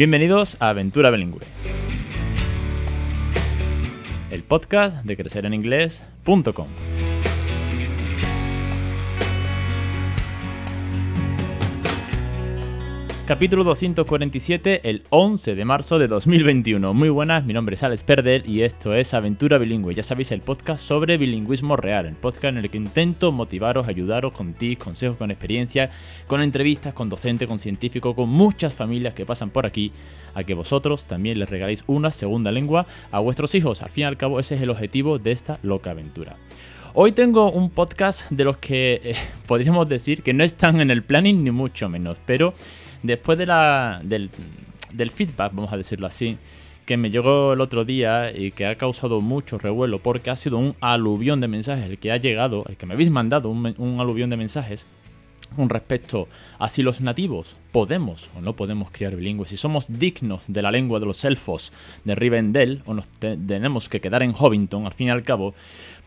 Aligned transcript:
Bienvenidos 0.00 0.56
a 0.60 0.70
Aventura 0.70 1.10
Bilingüe, 1.10 1.42
el 4.30 4.42
podcast 4.42 5.04
de 5.04 5.14
crecereninglés.com. 5.14 6.68
Capítulo 13.30 13.62
247, 13.62 14.90
el 14.90 15.04
11 15.08 15.54
de 15.54 15.64
marzo 15.64 16.00
de 16.00 16.08
2021. 16.08 16.92
Muy 16.92 17.10
buenas, 17.10 17.44
mi 17.44 17.52
nombre 17.52 17.74
es 17.74 17.82
Alex 17.84 18.02
Perder 18.02 18.42
y 18.44 18.62
esto 18.62 18.92
es 18.92 19.14
Aventura 19.14 19.56
Bilingüe. 19.56 19.94
Ya 19.94 20.02
sabéis, 20.02 20.32
el 20.32 20.40
podcast 20.40 20.82
sobre 20.82 21.16
bilingüismo 21.16 21.76
real, 21.76 22.06
el 22.06 22.16
podcast 22.16 22.46
en 22.46 22.58
el 22.58 22.70
que 22.70 22.76
intento 22.76 23.30
motivaros, 23.30 23.86
ayudaros 23.86 24.32
con 24.32 24.52
tips, 24.52 24.82
consejos, 24.82 25.16
con 25.16 25.30
experiencia, 25.30 25.92
con 26.26 26.42
entrevistas, 26.42 26.92
con 26.92 27.08
docentes, 27.08 27.46
con 27.46 27.60
científicos, 27.60 28.16
con 28.16 28.28
muchas 28.28 28.74
familias 28.74 29.14
que 29.14 29.24
pasan 29.24 29.50
por 29.50 29.64
aquí, 29.64 29.92
a 30.34 30.42
que 30.42 30.54
vosotros 30.54 31.04
también 31.04 31.38
les 31.38 31.48
regaléis 31.48 31.84
una 31.86 32.10
segunda 32.10 32.50
lengua 32.50 32.86
a 33.12 33.20
vuestros 33.20 33.54
hijos. 33.54 33.80
Al 33.82 33.90
fin 33.90 34.02
y 34.02 34.06
al 34.06 34.16
cabo, 34.16 34.40
ese 34.40 34.56
es 34.56 34.62
el 34.62 34.70
objetivo 34.70 35.20
de 35.20 35.30
esta 35.30 35.60
loca 35.62 35.92
aventura. 35.92 36.34
Hoy 36.94 37.12
tengo 37.12 37.52
un 37.52 37.70
podcast 37.70 38.28
de 38.30 38.42
los 38.42 38.56
que 38.56 39.00
eh, 39.04 39.14
podríamos 39.46 39.88
decir 39.88 40.24
que 40.24 40.32
no 40.32 40.42
están 40.42 40.80
en 40.80 40.90
el 40.90 41.04
planning 41.04 41.44
ni 41.44 41.52
mucho 41.52 41.88
menos, 41.88 42.18
pero 42.26 42.54
Después 43.02 43.38
de 43.38 43.46
la, 43.46 44.00
del, 44.02 44.30
feedback, 45.10 45.52
vamos 45.54 45.72
a 45.72 45.76
decirlo 45.76 46.06
así, 46.06 46.36
que 46.84 46.96
me 46.96 47.10
llegó 47.10 47.54
el 47.54 47.60
otro 47.60 47.84
día 47.84 48.36
y 48.36 48.50
que 48.50 48.66
ha 48.66 48.74
causado 48.76 49.20
mucho 49.20 49.58
revuelo 49.58 50.00
porque 50.00 50.30
ha 50.30 50.36
sido 50.36 50.58
un 50.58 50.74
aluvión 50.80 51.40
de 51.40 51.48
mensajes 51.48 51.84
el 51.84 51.98
que 51.98 52.12
ha 52.12 52.16
llegado, 52.16 52.64
el 52.68 52.76
que 52.76 52.86
me 52.86 52.94
habéis 52.94 53.10
mandado 53.10 53.48
un, 53.48 54.00
aluvión 54.00 54.28
de 54.28 54.36
mensajes 54.36 54.86
con 55.56 55.68
respecto 55.68 56.28
a 56.58 56.68
si 56.68 56.82
los 56.82 57.00
nativos 57.00 57.56
podemos 57.72 58.30
o 58.36 58.40
no 58.40 58.54
podemos 58.54 58.90
criar 58.90 59.16
bilingües, 59.16 59.50
si 59.50 59.56
somos 59.56 59.86
dignos 59.88 60.44
de 60.46 60.62
la 60.62 60.70
lengua 60.70 61.00
de 61.00 61.06
los 61.06 61.24
elfos 61.24 61.72
de 62.04 62.14
Rivendell 62.14 62.82
o 62.86 62.94
nos 62.94 63.08
tenemos 63.08 63.88
que 63.88 64.00
quedar 64.00 64.22
en 64.22 64.32
Hobbiton 64.32 64.86
al 64.86 64.92
fin 64.92 65.08
y 65.08 65.10
al 65.10 65.24
cabo, 65.24 65.54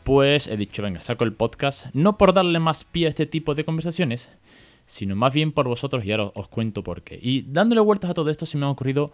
pues 0.03 0.47
he 0.47 0.57
dicho, 0.57 0.83
venga, 0.83 1.01
saco 1.01 1.23
el 1.23 1.33
podcast, 1.33 1.87
no 1.93 2.17
por 2.17 2.33
darle 2.33 2.59
más 2.59 2.83
pie 2.83 3.07
a 3.07 3.09
este 3.09 3.25
tipo 3.25 3.55
de 3.55 3.65
conversaciones, 3.65 4.29
sino 4.85 5.15
más 5.15 5.33
bien 5.33 5.51
por 5.51 5.67
vosotros 5.67 6.05
y 6.05 6.11
ahora 6.11 6.31
os, 6.33 6.47
cuento 6.47 6.83
por 6.83 7.03
qué. 7.03 7.19
Y 7.21 7.43
dándole 7.43 7.81
vueltas 7.81 8.11
a 8.11 8.13
todo 8.13 8.29
esto 8.29 8.45
se 8.45 8.57
me 8.57 8.65
han 8.65 8.71
ocurrido 8.71 9.11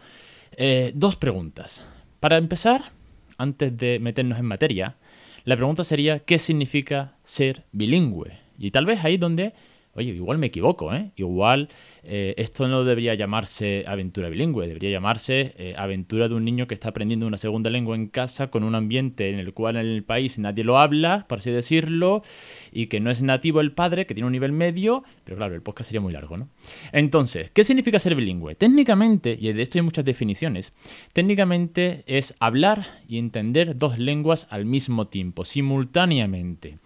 eh, 0.57 0.91
dos 0.95 1.15
preguntas. 1.15 1.85
Para 2.19 2.37
empezar, 2.37 2.91
antes 3.37 3.75
de 3.77 3.99
meternos 3.99 4.39
en 4.39 4.45
materia, 4.45 4.97
la 5.45 5.55
pregunta 5.55 5.83
sería 5.83 6.19
¿qué 6.19 6.39
significa 6.39 7.15
ser 7.23 7.63
bilingüe? 7.71 8.37
Y 8.57 8.71
tal 8.71 8.85
vez 8.85 9.03
ahí 9.03 9.17
donde 9.17 9.53
oye, 9.99 10.11
igual 10.11 10.37
me 10.37 10.47
equivoco, 10.47 10.93
¿eh? 10.93 11.11
Igual 11.17 11.69
eh, 12.03 12.33
esto 12.37 12.67
no 12.67 12.83
debería 12.83 13.13
llamarse 13.15 13.83
aventura 13.85 14.29
bilingüe, 14.29 14.67
debería 14.67 14.89
llamarse 14.89 15.53
eh, 15.57 15.73
aventura 15.77 16.29
de 16.29 16.35
un 16.35 16.45
niño 16.45 16.67
que 16.67 16.73
está 16.73 16.89
aprendiendo 16.89 17.27
una 17.27 17.37
segunda 17.37 17.69
lengua 17.69 17.95
en 17.95 18.07
casa 18.07 18.49
con 18.49 18.63
un 18.63 18.75
ambiente 18.75 19.29
en 19.29 19.39
el 19.39 19.53
cual 19.53 19.75
en 19.75 19.85
el 19.85 20.03
país 20.03 20.39
nadie 20.39 20.63
lo 20.63 20.79
habla, 20.79 21.25
por 21.27 21.39
así 21.39 21.51
decirlo, 21.51 22.23
y 22.71 22.87
que 22.87 22.99
no 22.99 23.11
es 23.11 23.21
nativo 23.21 23.59
el 23.59 23.73
padre, 23.73 24.05
que 24.05 24.13
tiene 24.13 24.27
un 24.27 24.31
nivel 24.31 24.53
medio, 24.53 25.03
pero 25.25 25.37
claro, 25.37 25.53
el 25.53 25.61
podcast 25.61 25.89
sería 25.89 26.01
muy 26.01 26.13
largo, 26.13 26.37
¿no? 26.37 26.49
Entonces, 26.93 27.51
¿qué 27.51 27.63
significa 27.63 27.99
ser 27.99 28.15
bilingüe? 28.15 28.55
Técnicamente, 28.55 29.37
y 29.39 29.51
de 29.51 29.61
esto 29.61 29.77
hay 29.77 29.83
muchas 29.83 30.05
definiciones, 30.05 30.71
técnicamente 31.11 32.03
es 32.07 32.35
hablar 32.39 32.87
y 33.07 33.17
entender 33.17 33.77
dos 33.77 33.99
lenguas 33.99 34.47
al 34.49 34.65
mismo 34.65 35.07
tiempo, 35.07 35.43
simultáneamente. 35.43 36.77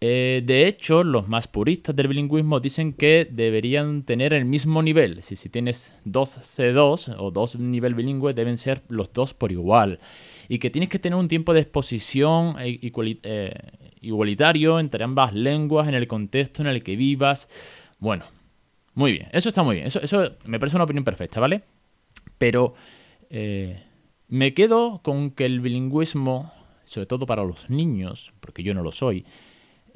Eh, 0.00 0.42
de 0.44 0.66
hecho, 0.66 1.04
los 1.04 1.26
más 1.26 1.48
puristas 1.48 1.96
del 1.96 2.08
bilingüismo 2.08 2.60
dicen 2.60 2.92
que 2.92 3.26
deberían 3.30 4.02
tener 4.02 4.34
el 4.34 4.44
mismo 4.44 4.82
nivel. 4.82 5.22
Si, 5.22 5.36
tienes 5.48 5.94
dos 6.04 6.36
C2 6.36 7.16
o 7.18 7.30
dos 7.30 7.58
nivel 7.58 7.94
bilingüe, 7.94 8.34
deben 8.34 8.58
ser 8.58 8.82
los 8.88 9.12
dos 9.12 9.32
por 9.32 9.52
igual. 9.52 9.98
Y 10.48 10.58
que 10.58 10.70
tienes 10.70 10.90
que 10.90 10.98
tener 10.98 11.18
un 11.18 11.28
tiempo 11.28 11.54
de 11.54 11.60
exposición 11.60 12.56
eh, 12.60 12.78
eh, 12.82 13.54
igualitario 14.02 14.78
entre 14.78 15.02
ambas 15.02 15.34
lenguas 15.34 15.88
en 15.88 15.94
el 15.94 16.06
contexto 16.06 16.62
en 16.62 16.68
el 16.68 16.82
que 16.82 16.94
vivas. 16.96 17.48
Bueno, 17.98 18.26
muy 18.94 19.12
bien, 19.12 19.28
eso 19.32 19.48
está 19.48 19.62
muy 19.62 19.76
bien. 19.76 19.86
Eso, 19.86 20.00
eso 20.00 20.36
me 20.44 20.58
parece 20.58 20.76
una 20.76 20.84
opinión 20.84 21.04
perfecta, 21.04 21.40
¿vale? 21.40 21.62
Pero 22.38 22.74
me 24.28 24.54
quedo 24.54 25.00
con 25.02 25.30
que 25.30 25.46
el 25.46 25.60
bilingüismo, 25.60 26.52
sobre 26.84 27.06
todo 27.06 27.26
para 27.26 27.44
los 27.44 27.70
niños, 27.70 28.32
porque 28.40 28.62
yo 28.62 28.74
no 28.74 28.82
lo 28.82 28.92
soy, 28.92 29.24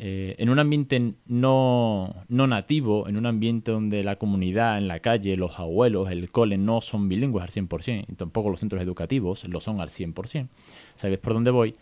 eh, 0.02 0.34
en 0.38 0.48
un 0.48 0.58
ambiente 0.58 1.12
no, 1.26 2.24
nativo, 2.30 3.06
en 3.06 3.18
un 3.18 3.26
ambiente 3.26 3.70
donde 3.70 4.02
la 4.02 4.16
comunidad 4.16 4.78
en 4.78 4.88
la 4.88 5.00
calle, 5.00 5.36
los 5.36 5.58
abuelos, 5.58 6.10
el 6.10 6.30
cole 6.30 6.56
no 6.56 6.80
son 6.80 7.06
bilingües 7.06 7.44
al 7.44 7.50
100%, 7.50 8.06
y 8.08 8.14
tampoco 8.14 8.48
los 8.48 8.60
centros 8.60 8.82
educativos 8.82 9.44
lo 9.44 9.60
son 9.60 9.78
al 9.82 9.90
100%, 9.90 10.48
¿sabes 10.96 11.18
por 11.18 11.34
dónde 11.34 11.50
voy? 11.50 11.74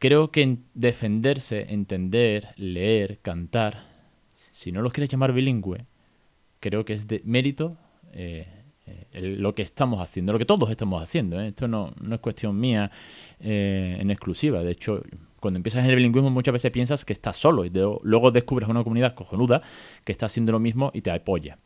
Creo 0.00 0.32
que 0.32 0.56
defenderse, 0.74 1.72
entender, 1.72 2.48
leer, 2.56 3.20
cantar, 3.20 3.84
si 4.32 4.72
no 4.72 4.82
los 4.82 4.92
quieres 4.92 5.08
llamar 5.08 5.32
bilingüe, 5.32 5.86
creo 6.58 6.84
que 6.84 6.94
es 6.94 7.06
de 7.06 7.22
mérito 7.24 7.76
eh, 8.12 8.48
eh, 9.12 9.36
lo 9.38 9.54
que 9.54 9.62
estamos 9.62 10.00
haciendo, 10.00 10.32
lo 10.32 10.40
que 10.40 10.44
todos 10.44 10.68
estamos 10.72 11.00
haciendo. 11.00 11.40
Esto 11.40 11.68
no, 11.68 11.94
no, 12.00 12.16
es 12.16 12.20
cuestión 12.20 12.58
mía 12.58 12.90
en 13.38 14.10
exclusiva, 14.10 14.64
de 14.64 14.72
hecho 14.72 15.04
cuando 15.40 15.58
empiezas 15.58 15.84
en 15.84 15.90
el 15.90 15.96
bilingüismo 15.96 16.30
muchas 16.30 16.52
veces 16.52 16.70
piensas 16.70 17.04
que 17.04 17.12
estás 17.12 17.36
solo 17.36 17.64
y 17.64 17.72
luego 18.02 18.30
descubres 18.30 18.68
una 18.68 18.84
comunidad 18.84 19.14
cojonuda 19.14 19.62
que 20.04 20.12
está 20.12 20.26
haciendo 20.26 20.52
lo 20.52 20.60
mismo 20.60 20.90
y 20.94 21.02
te 21.02 21.10
apoya. 21.10 21.58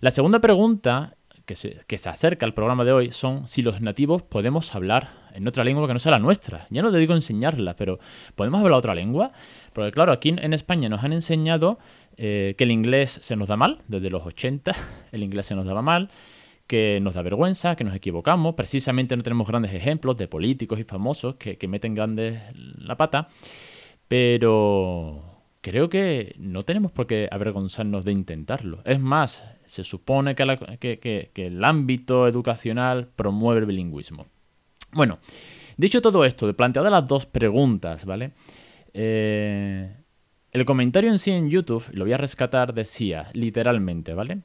La 0.00 0.10
segunda 0.10 0.40
pregunta 0.40 1.16
que 1.46 1.56
se, 1.56 1.80
que 1.86 1.98
se, 1.98 2.08
acerca 2.08 2.46
al 2.46 2.54
programa 2.54 2.84
de 2.84 2.92
hoy 2.92 3.10
son 3.10 3.48
si 3.48 3.62
los 3.62 3.80
nativos 3.80 4.22
podemos 4.22 4.74
hablar 4.74 5.10
en 5.34 5.46
otra 5.46 5.64
lengua 5.64 5.86
que 5.86 5.92
no 5.92 5.98
sea 5.98 6.12
la 6.12 6.18
nuestra. 6.18 6.66
Ya 6.70 6.82
no 6.82 6.90
te 6.92 6.98
digo 6.98 7.14
enseñarla, 7.14 7.74
pero 7.76 7.98
¿podemos 8.34 8.60
hablar 8.60 8.78
otra 8.78 8.94
lengua? 8.94 9.32
Porque 9.72 9.92
claro, 9.92 10.12
aquí 10.12 10.30
en 10.30 10.52
España 10.52 10.88
nos 10.88 11.02
han 11.02 11.12
enseñado 11.12 11.78
eh, 12.16 12.54
que 12.58 12.64
el 12.64 12.70
inglés 12.70 13.18
se 13.22 13.34
nos 13.34 13.48
da 13.48 13.56
mal, 13.56 13.80
desde 13.88 14.10
los 14.10 14.26
80 14.26 14.74
el 15.12 15.22
inglés 15.22 15.46
se 15.46 15.54
nos 15.54 15.64
daba 15.64 15.80
mal, 15.82 16.10
que 16.70 17.00
nos 17.02 17.14
da 17.14 17.22
vergüenza, 17.22 17.74
que 17.74 17.82
nos 17.82 17.96
equivocamos. 17.96 18.54
Precisamente 18.54 19.16
no 19.16 19.24
tenemos 19.24 19.48
grandes 19.48 19.74
ejemplos 19.74 20.16
de 20.16 20.28
políticos 20.28 20.78
y 20.78 20.84
famosos 20.84 21.34
que, 21.34 21.58
meten 21.66 21.96
grandes 21.96 22.40
la 22.54 22.96
pata. 22.96 23.26
Pero 24.06 25.42
creo 25.62 25.88
que 25.88 26.36
no 26.38 26.62
tenemos 26.62 26.92
por 26.92 27.08
qué 27.08 27.28
avergonzarnos 27.28 28.04
de 28.04 28.12
intentarlo. 28.12 28.82
Es 28.84 29.00
más, 29.00 29.42
se 29.66 29.82
supone 29.82 30.36
que, 30.36 31.30
el 31.34 31.64
ámbito 31.64 32.28
educacional 32.28 33.08
promueve 33.16 33.62
el 33.62 33.66
bilingüismo. 33.66 34.26
Bueno, 34.92 35.18
dicho 35.76 36.00
todo 36.00 36.24
esto, 36.24 36.46
de 36.46 36.54
planteadas 36.54 36.92
las 36.92 37.08
dos 37.08 37.26
preguntas, 37.26 38.04
¿vale? 38.04 38.30
Eh, 38.94 39.92
el 40.52 40.64
comentario 40.64 41.10
en 41.10 41.18
sí 41.18 41.32
en 41.32 41.50
YouTube, 41.50 41.84
lo 41.90 42.04
voy 42.04 42.12
a 42.12 42.16
rescatar, 42.16 42.74
decía 42.74 43.26
literalmente, 43.32 44.14
¿vale? 44.14 44.42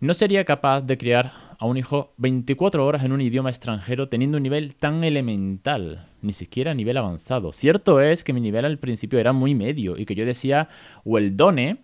No 0.00 0.14
sería 0.14 0.46
capaz 0.46 0.80
de 0.80 0.96
criar 0.96 1.49
a 1.60 1.66
un 1.66 1.76
hijo 1.76 2.14
24 2.16 2.84
horas 2.86 3.04
en 3.04 3.12
un 3.12 3.20
idioma 3.20 3.50
extranjero 3.50 4.08
teniendo 4.08 4.38
un 4.38 4.42
nivel 4.42 4.74
tan 4.74 5.04
elemental, 5.04 6.08
ni 6.22 6.32
siquiera 6.32 6.72
nivel 6.72 6.96
avanzado. 6.96 7.52
Cierto 7.52 8.00
es 8.00 8.24
que 8.24 8.32
mi 8.32 8.40
nivel 8.40 8.64
al 8.64 8.78
principio 8.78 9.18
era 9.18 9.34
muy 9.34 9.54
medio 9.54 9.98
y 9.98 10.06
que 10.06 10.14
yo 10.14 10.24
decía 10.24 10.70
done, 11.04 11.76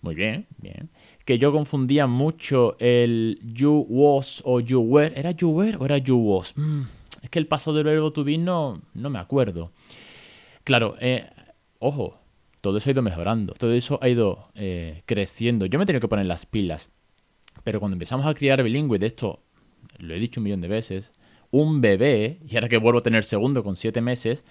muy 0.00 0.14
bien, 0.14 0.46
bien, 0.56 0.88
que 1.26 1.38
yo 1.38 1.52
confundía 1.52 2.06
mucho 2.06 2.76
el 2.78 3.38
you 3.42 3.84
was 3.90 4.40
o 4.46 4.58
you 4.58 4.80
were. 4.80 5.12
¿Era 5.14 5.32
you 5.32 5.50
were 5.50 5.76
o 5.78 5.84
era 5.84 5.98
you 5.98 6.16
was? 6.16 6.54
Mm, 6.56 6.84
es 7.20 7.28
que 7.28 7.38
el 7.38 7.46
paso 7.46 7.74
del 7.74 7.84
verbo 7.84 8.12
to 8.12 8.24
no, 8.24 8.80
me 8.94 9.18
acuerdo. 9.18 9.70
Claro, 10.64 10.94
eh, 10.98 11.28
ojo, 11.78 12.18
todo 12.62 12.78
eso 12.78 12.88
ha 12.88 12.92
ido 12.92 13.02
mejorando, 13.02 13.52
todo 13.52 13.74
eso 13.74 13.98
ha 14.00 14.08
ido 14.08 14.48
eh, 14.54 15.02
creciendo. 15.04 15.66
Yo 15.66 15.78
me 15.78 15.82
he 15.82 15.86
tenido 15.86 16.00
que 16.00 16.08
poner 16.08 16.24
las 16.24 16.46
pilas. 16.46 16.88
Pero 17.64 17.80
cuando 17.80 17.94
empezamos 17.94 18.26
a 18.26 18.34
criar 18.34 18.62
bilingüe, 18.62 18.98
de 18.98 19.06
esto 19.06 19.38
lo 19.98 20.14
he 20.14 20.18
dicho 20.18 20.40
un 20.40 20.44
millón 20.44 20.60
de 20.60 20.68
veces, 20.68 21.12
un 21.50 21.80
bebé, 21.80 22.38
y 22.48 22.56
ahora 22.56 22.68
que 22.68 22.76
vuelvo 22.76 23.00
a 23.00 23.02
tener 23.02 23.24
segundo 23.24 23.64
con 23.64 23.76
siete 23.76 24.00
meses, 24.00 24.44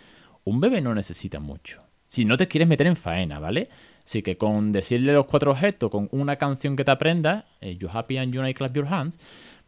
un 0.43 0.59
bebé 0.59 0.81
no 0.81 0.93
necesita 0.93 1.39
mucho. 1.39 1.79
Si 2.07 2.25
no 2.25 2.37
te 2.37 2.47
quieres 2.47 2.67
meter 2.67 2.87
en 2.87 2.95
faena, 2.95 3.39
¿vale? 3.39 3.69
Así 4.03 4.23
que 4.23 4.37
con 4.37 4.71
decirle 4.71 5.13
los 5.13 5.27
cuatro 5.27 5.51
objetos, 5.51 5.91
con 5.91 6.09
una 6.11 6.37
canción 6.37 6.75
que 6.75 6.83
te 6.83 6.91
aprenda, 6.91 7.45
eh, 7.61 7.77
You 7.77 7.89
happy 7.91 8.17
and 8.17 8.33
you 8.33 8.41
clap 8.55 8.75
your 8.75 8.87
hands, 8.87 9.19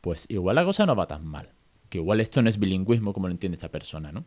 pues 0.02 0.26
igual 0.30 0.56
la 0.56 0.66
cosa 0.66 0.86
no 0.86 0.96
va 0.96 1.06
tan 1.06 1.26
mal. 1.26 1.50
Que 1.90 2.00
igual 2.00 2.20
esto 2.20 2.42
no 2.42 2.50
es 2.50 2.58
bilingüismo 2.58 3.14
como 3.14 3.28
lo 3.28 3.34
entiende 3.34 3.58
esta 3.58 3.70
persona, 3.70 4.12
¿no? 4.12 4.26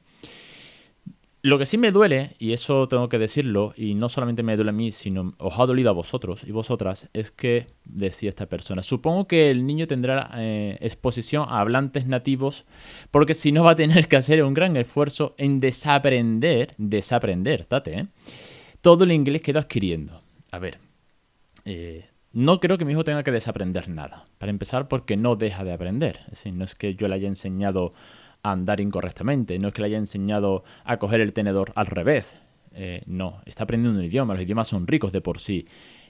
Lo 1.44 1.58
que 1.58 1.67
sí 1.67 1.76
me 1.76 1.93
duele, 1.93 2.31
y 2.38 2.55
eso 2.55 2.88
tengo 2.88 3.11
que 3.11 3.19
decirlo, 3.19 3.75
y 3.76 3.93
no 3.93 4.08
solamente 4.08 4.43
me 4.43 4.56
duele 4.56 4.70
a 4.70 4.73
mí, 4.73 4.93
sino 4.93 5.35
os 5.37 5.58
ha 5.58 5.67
dolido 5.67 5.91
a 5.91 5.93
vosotros 5.93 6.43
y 6.43 6.52
vosotras, 6.52 7.11
es 7.12 7.32
que, 7.32 7.67
decía 7.85 8.31
esta 8.31 8.46
persona, 8.46 8.82
supongo 8.82 9.29
que 9.29 9.50
el 9.50 9.67
niño 9.67 9.87
tendrá 9.87 10.31
eh, 10.37 10.79
exposición 10.81 11.44
a 11.46 11.61
hablantes 11.61 12.06
nativos, 12.06 12.64
porque 13.11 13.35
si 13.35 13.52
no 13.52 13.62
va 13.62 13.73
a 13.73 13.76
tener 13.76 14.08
que 14.08 14.17
hacer 14.17 14.43
un 14.43 14.55
gran 14.55 14.75
esfuerzo 14.79 15.35
en 15.37 15.61
desaprender, 15.61 16.73
desaprender, 16.79 17.67
tate, 17.67 17.99
¿eh? 17.99 18.06
todo 18.81 19.05
el 19.05 19.12
inglés 19.12 19.43
que 19.43 19.50
está 19.50 19.61
adquiriendo. 19.61 20.23
A 20.50 20.58
ver, 20.58 20.79
eh, 21.67 22.06
no 22.32 22.58
creo 22.58 22.79
que 22.79 22.87
mi 22.87 22.93
hijo 22.93 23.05
tenga 23.05 23.23
que 23.23 23.32
desaprender 23.32 23.91
nada. 23.91 24.25
Para 24.38 24.49
empezar, 24.49 24.88
porque 24.88 25.19
no 25.19 25.37
deja 25.37 25.62
de 25.62 25.75
aprender. 25.75 26.20
Es 26.25 26.31
decir, 26.38 26.55
no 26.55 26.64
es 26.64 26.75
que 26.75 26.94
yo 26.94 27.06
le 27.06 27.17
haya 27.17 27.29
enseñado 27.29 27.93
andar 28.44 28.81
incorrectamente, 28.81 29.58
no 29.58 29.69
es 29.69 29.75
que 29.75 29.81
le 29.81 29.88
haya 29.88 29.99
enseñado 29.99 30.64
a 30.85 30.99
coger 30.99 31.20
el 31.20 31.32
tenedor 31.32 31.73
al 31.75 31.87
revés. 31.87 32.31
Eh, 32.73 33.02
no, 33.06 33.41
está 33.46 33.64
aprendiendo 33.64 33.99
un 33.99 34.05
idioma, 34.05 34.35
los 34.35 34.43
idiomas 34.43 34.69
son 34.69 34.87
ricos 34.87 35.12
de 35.12 35.20
por 35.20 35.41
sí. 35.41 35.67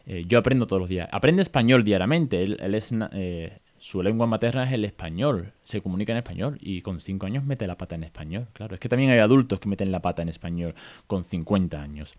Eh, 0.06 0.24
yo 0.26 0.38
aprendo 0.38 0.66
todos 0.66 0.80
los 0.80 0.88
días. 0.88 1.08
Aprende 1.12 1.42
español 1.42 1.84
diariamente. 1.84 2.42
Él, 2.42 2.74
es, 2.74 2.90
eh, 3.12 3.58
su 3.78 4.02
lengua 4.02 4.26
materna 4.26 4.64
es 4.64 4.72
el 4.72 4.84
español. 4.84 5.52
Se 5.62 5.80
comunica 5.80 6.12
en 6.12 6.18
español 6.18 6.58
y 6.60 6.82
con 6.82 7.00
5 7.00 7.26
años 7.26 7.44
mete 7.44 7.66
la 7.66 7.78
pata 7.78 7.94
en 7.94 8.04
español. 8.04 8.48
Claro, 8.52 8.74
es 8.74 8.80
que 8.80 8.88
también 8.88 9.10
hay 9.10 9.18
adultos 9.18 9.60
que 9.60 9.68
meten 9.68 9.92
la 9.92 10.02
pata 10.02 10.22
en 10.22 10.28
español 10.28 10.74
con 11.06 11.24
50 11.24 11.80
años. 11.80 12.14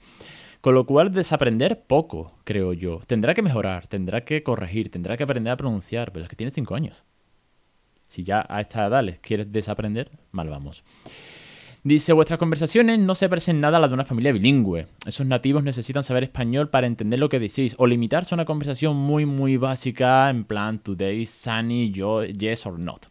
Con 0.62 0.74
lo 0.74 0.86
cual, 0.86 1.14
desaprender 1.14 1.84
poco, 1.86 2.40
creo 2.44 2.74
yo. 2.74 3.02
Tendrá 3.06 3.36
que 3.36 3.44
mejorar, 3.44 3.88
tendrá 3.88 4.26
que 4.26 4.42
corregir, 4.42 4.90
tendrá 4.90 5.16
que 5.16 5.24
aprender 5.24 5.54
a 5.54 5.58
pronunciar, 5.58 6.12
pero 6.12 6.24
es 6.24 6.30
que 6.30 6.36
tiene 6.36 6.52
5 6.52 6.76
años. 6.76 7.04
Si 8.16 8.24
ya 8.24 8.46
a 8.48 8.62
esta 8.62 8.88
edad 8.88 9.04
les 9.04 9.20
quieres 9.20 9.52
desaprender, 9.52 10.10
mal 10.32 10.48
vamos. 10.48 10.86
Dice, 11.84 12.14
vuestras 12.14 12.40
conversaciones 12.40 12.98
no 12.98 13.14
se 13.14 13.28
parecen 13.28 13.60
nada 13.60 13.76
a 13.76 13.82
las 13.82 13.90
de 13.90 13.94
una 13.94 14.06
familia 14.06 14.32
bilingüe. 14.32 14.88
Esos 15.06 15.28
nativos 15.28 15.66
necesitan 15.66 16.06
saber 16.06 16.24
español 16.24 16.70
para 16.70 16.88
entender 16.88 17.20
lo 17.20 17.28
que 17.28 17.42
decís 17.42 17.76
o 17.78 17.86
limitarse 17.86 18.34
a 18.34 18.38
una 18.38 18.46
conversación 18.46 18.96
muy 18.96 19.26
muy 19.26 19.58
básica 19.58 20.30
en 20.30 20.46
plan 20.46 20.80
today, 20.80 21.26
sunny, 21.26 21.92
yo, 21.92 22.24
yes 22.24 22.66
or 22.66 22.80
not. 22.80 23.08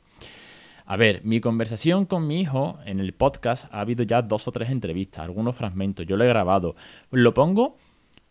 A 0.87 0.97
ver, 0.97 1.21
mi 1.23 1.39
conversación 1.43 2.07
con 2.07 2.27
mi 2.27 2.41
hijo 2.41 2.79
en 2.87 2.99
el 2.99 3.13
podcast 3.13 3.67
ha 3.75 3.81
habido 3.81 4.05
ya 4.05 4.23
dos 4.23 4.49
o 4.49 4.53
tres 4.53 4.71
entrevistas, 4.71 5.23
algunos 5.23 5.55
fragmentos, 5.55 6.07
yo 6.07 6.17
lo 6.17 6.25
he 6.25 6.29
grabado. 6.29 6.77
Lo 7.11 7.35
pongo 7.35 7.77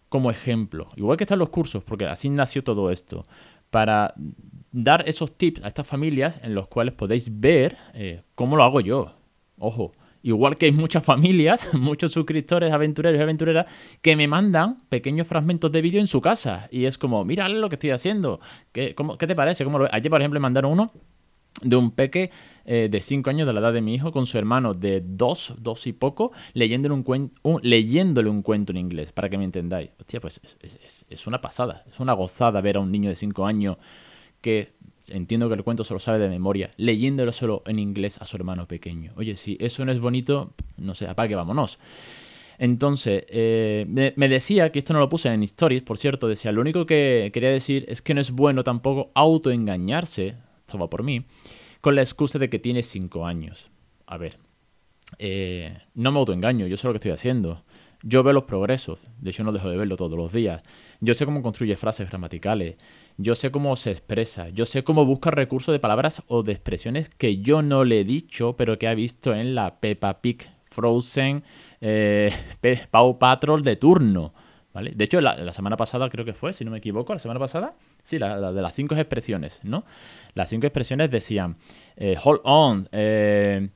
como 0.09 0.31
ejemplo, 0.31 0.89
igual 0.95 1.17
que 1.17 1.25
están 1.25 1.37
los 1.37 1.49
cursos, 1.49 1.83
porque 1.83 2.05
así 2.07 2.29
nació 2.29 2.63
todo 2.63 2.89
esto, 2.89 3.27
para 3.69 4.13
dar 4.73 5.07
esos 5.07 5.37
tips 5.37 5.63
a 5.63 5.69
estas 5.69 5.87
familias 5.87 6.39
en 6.43 6.53
los 6.53 6.67
cuales 6.67 6.93
podéis 6.93 7.39
ver 7.39 7.77
eh, 7.93 8.23
cómo 8.35 8.57
lo 8.57 8.63
hago 8.63 8.81
yo. 8.81 9.13
Ojo, 9.57 9.93
igual 10.23 10.57
que 10.57 10.65
hay 10.65 10.71
muchas 10.73 11.05
familias, 11.05 11.69
muchos 11.73 12.11
suscriptores, 12.11 12.73
aventureros 12.73 13.17
y 13.17 13.23
aventureras, 13.23 13.67
que 14.01 14.17
me 14.17 14.27
mandan 14.27 14.81
pequeños 14.89 15.27
fragmentos 15.27 15.71
de 15.71 15.81
vídeo 15.81 16.01
en 16.01 16.07
su 16.07 16.19
casa. 16.19 16.67
Y 16.71 16.85
es 16.85 16.97
como, 16.97 17.23
mira 17.23 17.47
lo 17.47 17.69
que 17.69 17.75
estoy 17.75 17.91
haciendo. 17.91 18.41
¿Qué, 18.73 18.93
¿qué 19.17 19.27
te 19.27 19.35
parece? 19.35 19.63
¿Cómo 19.63 19.87
Ayer, 19.89 20.09
por 20.09 20.19
ejemplo, 20.19 20.39
me 20.39 20.43
mandaron 20.43 20.73
uno 20.73 20.91
de 21.61 21.75
un 21.75 21.91
peque 21.91 22.31
eh, 22.65 22.87
de 22.89 23.01
5 23.01 23.29
años 23.29 23.47
de 23.47 23.53
la 23.53 23.59
edad 23.59 23.73
de 23.73 23.81
mi 23.81 23.93
hijo 23.93 24.11
con 24.11 24.25
su 24.25 24.37
hermano 24.37 24.73
de 24.73 25.01
2, 25.05 25.55
2 25.59 25.87
y 25.87 25.93
poco, 25.93 26.31
leyéndole 26.53 26.95
un, 26.95 27.31
un, 27.43 27.59
leyéndole 27.61 28.29
un 28.29 28.41
cuento 28.41 28.71
en 28.71 28.77
inglés, 28.77 29.11
para 29.11 29.29
que 29.29 29.37
me 29.37 29.43
entendáis. 29.43 29.91
Hostia, 29.99 30.19
pues 30.19 30.41
es, 31.09 31.27
una 31.27 31.41
pasada, 31.41 31.83
es 31.91 31.99
una 31.99 32.13
gozada 32.13 32.59
ver 32.61 32.77
a 32.77 32.79
un 32.79 32.91
niño 32.91 33.09
de 33.09 33.15
5 33.15 33.45
años 33.45 33.77
que 34.43 34.73
entiendo 35.07 35.47
que 35.47 35.55
el 35.55 35.63
cuento 35.63 35.83
se 35.83 35.93
lo 35.93 35.99
sabe 35.99 36.19
de 36.19 36.29
memoria, 36.29 36.69
leyéndolo 36.77 37.31
solo 37.31 37.63
en 37.65 37.79
inglés 37.79 38.19
a 38.19 38.25
su 38.25 38.35
hermano 38.35 38.67
pequeño. 38.67 39.13
Oye, 39.15 39.37
si 39.37 39.57
eso 39.59 39.83
no 39.85 39.91
es 39.91 39.99
bonito, 39.99 40.53
no 40.77 40.93
sé, 40.93 41.07
apague, 41.07 41.33
vámonos. 41.33 41.79
Entonces, 42.59 43.23
eh, 43.29 43.85
me, 43.87 44.27
decía, 44.27 44.71
que 44.71 44.79
esto 44.79 44.93
no 44.93 44.99
lo 44.99 45.09
puse 45.09 45.29
en 45.29 45.41
stories, 45.43 45.81
por 45.81 45.97
cierto, 45.97 46.27
decía, 46.27 46.51
lo 46.51 46.61
único 46.61 46.85
que 46.85 47.31
quería 47.33 47.49
decir 47.49 47.85
es 47.87 48.01
que 48.01 48.13
no 48.13 48.21
es 48.21 48.31
bueno 48.31 48.63
tampoco 48.63 49.11
autoengañarse 49.15 50.35
esto 50.59 50.77
va 50.77 50.89
por 50.89 51.03
mí, 51.03 51.25
con 51.81 51.95
la 51.95 52.01
excusa 52.01 52.39
de 52.39 52.49
que 52.49 52.59
tiene 52.59 52.83
5 52.83 53.25
años. 53.25 53.65
A 54.05 54.17
ver, 54.17 54.37
eh, 55.19 55.77
no 55.95 56.11
me 56.11 56.19
autoengaño, 56.19 56.67
yo 56.67 56.77
sé 56.77 56.87
lo 56.87 56.93
que 56.93 56.97
estoy 56.97 57.11
haciendo. 57.11 57.63
Yo 58.05 58.21
veo 58.21 58.33
los 58.33 58.43
progresos, 58.43 58.99
de 59.19 59.29
hecho 59.29 59.45
no 59.45 59.53
dejo 59.53 59.69
de 59.69 59.77
verlo 59.77 59.95
todos 59.95 60.17
los 60.17 60.33
días. 60.33 60.61
Yo 60.99 61.15
sé 61.15 61.23
cómo 61.23 61.41
construye 61.41 61.77
frases 61.77 62.09
gramaticales, 62.09 62.75
yo 63.17 63.33
sé 63.33 63.49
cómo 63.49 63.77
se 63.77 63.91
expresa, 63.91 64.49
yo 64.49 64.65
sé 64.65 64.83
cómo 64.83 65.05
busca 65.05 65.31
recursos 65.31 65.71
de 65.71 65.79
palabras 65.79 66.21
o 66.27 66.43
de 66.43 66.51
expresiones 66.51 67.09
que 67.17 67.37
yo 67.37 67.61
no 67.61 67.85
le 67.85 68.01
he 68.01 68.03
dicho, 68.03 68.57
pero 68.57 68.77
que 68.77 68.89
ha 68.89 68.93
visto 68.93 69.33
en 69.33 69.55
la 69.55 69.79
Peppa 69.79 70.21
Pig 70.21 70.49
Frozen 70.69 71.45
eh, 71.79 72.33
Paw 72.91 73.17
Patrol 73.17 73.63
de 73.63 73.77
turno. 73.77 74.33
De 74.73 75.03
hecho, 75.03 75.21
la, 75.21 75.53
semana 75.53 75.77
pasada 75.77 76.09
creo 76.09 76.25
que 76.25 76.33
fue, 76.33 76.51
si 76.51 76.65
no 76.65 76.71
me 76.71 76.79
equivoco, 76.79 77.13
la 77.13 77.19
semana 77.19 77.39
pasada, 77.39 77.75
sí, 78.03 78.19
la, 78.19 78.51
de 78.51 78.61
las 78.61 78.75
cinco 78.75 78.95
expresiones, 78.95 79.59
¿no? 79.63 79.85
Las 80.33 80.49
cinco 80.49 80.65
expresiones 80.65 81.09
decían 81.09 81.55
eh, 81.95 82.17
hold 82.21 82.41
on, 82.43 82.89
eh, 82.91 83.69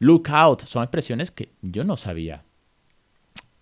look 0.00 0.28
out, 0.28 0.62
son 0.62 0.82
expresiones 0.82 1.30
que 1.30 1.52
yo 1.62 1.84
no 1.84 1.96
sabía. 1.96 2.42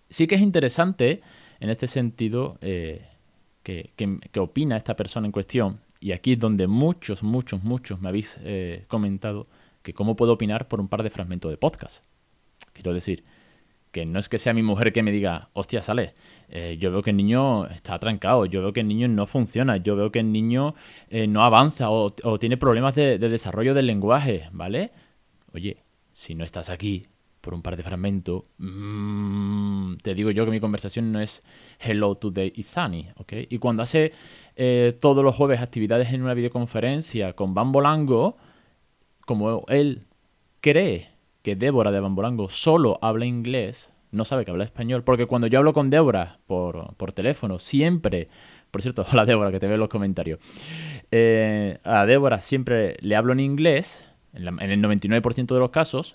Sí 0.09 0.27
que 0.27 0.35
es 0.35 0.41
interesante 0.41 1.21
en 1.59 1.69
este 1.69 1.87
sentido 1.87 2.57
eh, 2.61 3.05
que, 3.63 3.91
que, 3.95 4.39
opina 4.39 4.77
esta 4.77 4.95
persona 4.95 5.27
en 5.27 5.31
cuestión, 5.31 5.79
y 5.99 6.13
aquí 6.13 6.33
es 6.33 6.39
donde 6.39 6.67
muchos, 6.67 7.23
muchos, 7.23 7.63
muchos 7.63 7.99
me 7.99 8.09
habéis 8.09 8.37
comentado 8.87 9.47
que 9.81 9.93
cómo 9.93 10.15
puedo 10.15 10.33
opinar 10.33 10.67
por 10.67 10.79
un 10.79 10.87
par 10.87 11.03
de 11.03 11.09
fragmentos 11.09 11.51
de 11.51 11.57
podcast. 11.57 12.03
Quiero 12.73 12.93
decir, 12.93 13.23
que 13.91 14.05
no 14.05 14.19
es 14.19 14.29
que 14.29 14.37
sea 14.37 14.53
mi 14.53 14.61
mujer 14.61 14.93
que 14.93 15.03
me 15.03 15.11
diga, 15.11 15.49
hostia, 15.53 15.81
sale, 15.81 16.13
eh, 16.49 16.77
yo 16.79 16.91
veo 16.91 17.01
que 17.01 17.09
el 17.09 17.17
niño 17.17 17.65
está 17.67 17.97
trancado, 17.99 18.45
yo 18.45 18.61
veo 18.61 18.73
que 18.73 18.81
el 18.81 18.87
niño 18.87 19.07
no 19.07 19.25
funciona, 19.25 19.77
yo 19.77 19.95
veo 19.95 20.11
que 20.11 20.19
el 20.19 20.31
niño 20.31 20.75
eh, 21.09 21.27
no 21.27 21.43
avanza 21.43 21.89
o, 21.89 22.11
tiene 22.39 22.57
problemas 22.57 22.95
de, 22.95 23.17
desarrollo 23.17 23.73
del 23.73 23.87
lenguaje, 23.87 24.49
¿vale? 24.51 24.91
Oye, 25.53 25.83
si 26.13 26.35
no 26.35 26.43
estás 26.43 26.69
aquí 26.69 27.07
por 27.49 27.55
un 27.55 27.63
par 27.63 27.75
de 27.75 27.81
fragmentos, 27.81 28.43
mm, 28.59 29.95
te 30.03 30.13
digo 30.13 30.29
yo 30.29 30.45
que 30.45 30.51
mi 30.51 30.59
conversación 30.59 31.11
no 31.11 31.19
es 31.19 31.41
hello 31.79 32.13
today 32.13 32.53
is 32.55 32.67
sunny, 32.67 33.07
¿ok? 33.17 33.33
Y 33.49 33.57
cuando 33.57 33.81
hace 33.81 34.13
eh, 34.55 34.95
todos 35.01 35.23
los 35.23 35.35
jueves 35.35 35.59
actividades 35.59 36.13
en 36.13 36.21
una 36.21 36.35
videoconferencia 36.35 37.33
con 37.33 37.55
Bambolango, 37.55 38.37
como 39.25 39.65
él 39.67 40.03
cree 40.61 41.09
que 41.41 41.55
Débora 41.55 41.91
de 41.91 41.99
Bambolango 41.99 42.49
solo 42.49 42.99
habla 43.01 43.25
inglés, 43.25 43.91
no 44.11 44.25
sabe 44.25 44.45
que 44.45 44.51
habla 44.51 44.65
español, 44.65 45.03
porque 45.03 45.25
cuando 45.25 45.47
yo 45.47 45.57
hablo 45.57 45.73
con 45.73 45.89
Débora 45.89 46.37
por, 46.45 47.11
teléfono, 47.13 47.57
siempre, 47.57 48.27
por 48.69 48.83
cierto, 48.83 49.07
hola 49.11 49.25
Débora, 49.25 49.49
que 49.49 49.59
te 49.59 49.65
veo 49.65 49.73
en 49.73 49.79
los 49.79 49.89
comentarios, 49.89 50.39
eh, 51.09 51.79
a 51.83 52.05
Débora 52.05 52.41
siempre 52.41 52.97
le 52.99 53.15
hablo 53.15 53.33
en 53.33 53.39
inglés, 53.39 54.03
en, 54.33 54.45
el 54.59 54.83
99% 54.83 55.47
de 55.47 55.59
los 55.59 55.71
casos, 55.71 56.13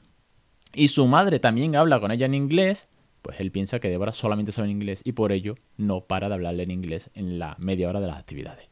y 0.74 0.88
su 0.88 1.06
madre 1.06 1.38
también 1.40 1.76
habla 1.76 2.00
con 2.00 2.10
ella 2.10 2.26
en 2.26 2.34
inglés, 2.34 2.88
pues 3.22 3.40
él 3.40 3.50
piensa 3.50 3.80
que 3.80 3.88
Débora 3.88 4.12
solamente 4.12 4.52
sabe 4.52 4.70
inglés 4.70 5.00
y 5.04 5.12
por 5.12 5.32
ello 5.32 5.56
no 5.76 6.02
para 6.02 6.28
de 6.28 6.34
hablarle 6.34 6.64
en 6.64 6.70
inglés 6.70 7.10
en 7.14 7.38
la 7.38 7.56
media 7.58 7.88
hora 7.88 8.00
de 8.00 8.06
las 8.06 8.18
actividades. 8.18 8.68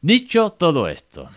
Dicho 0.00 0.50
todo 0.50 0.88
esto, 0.88 1.28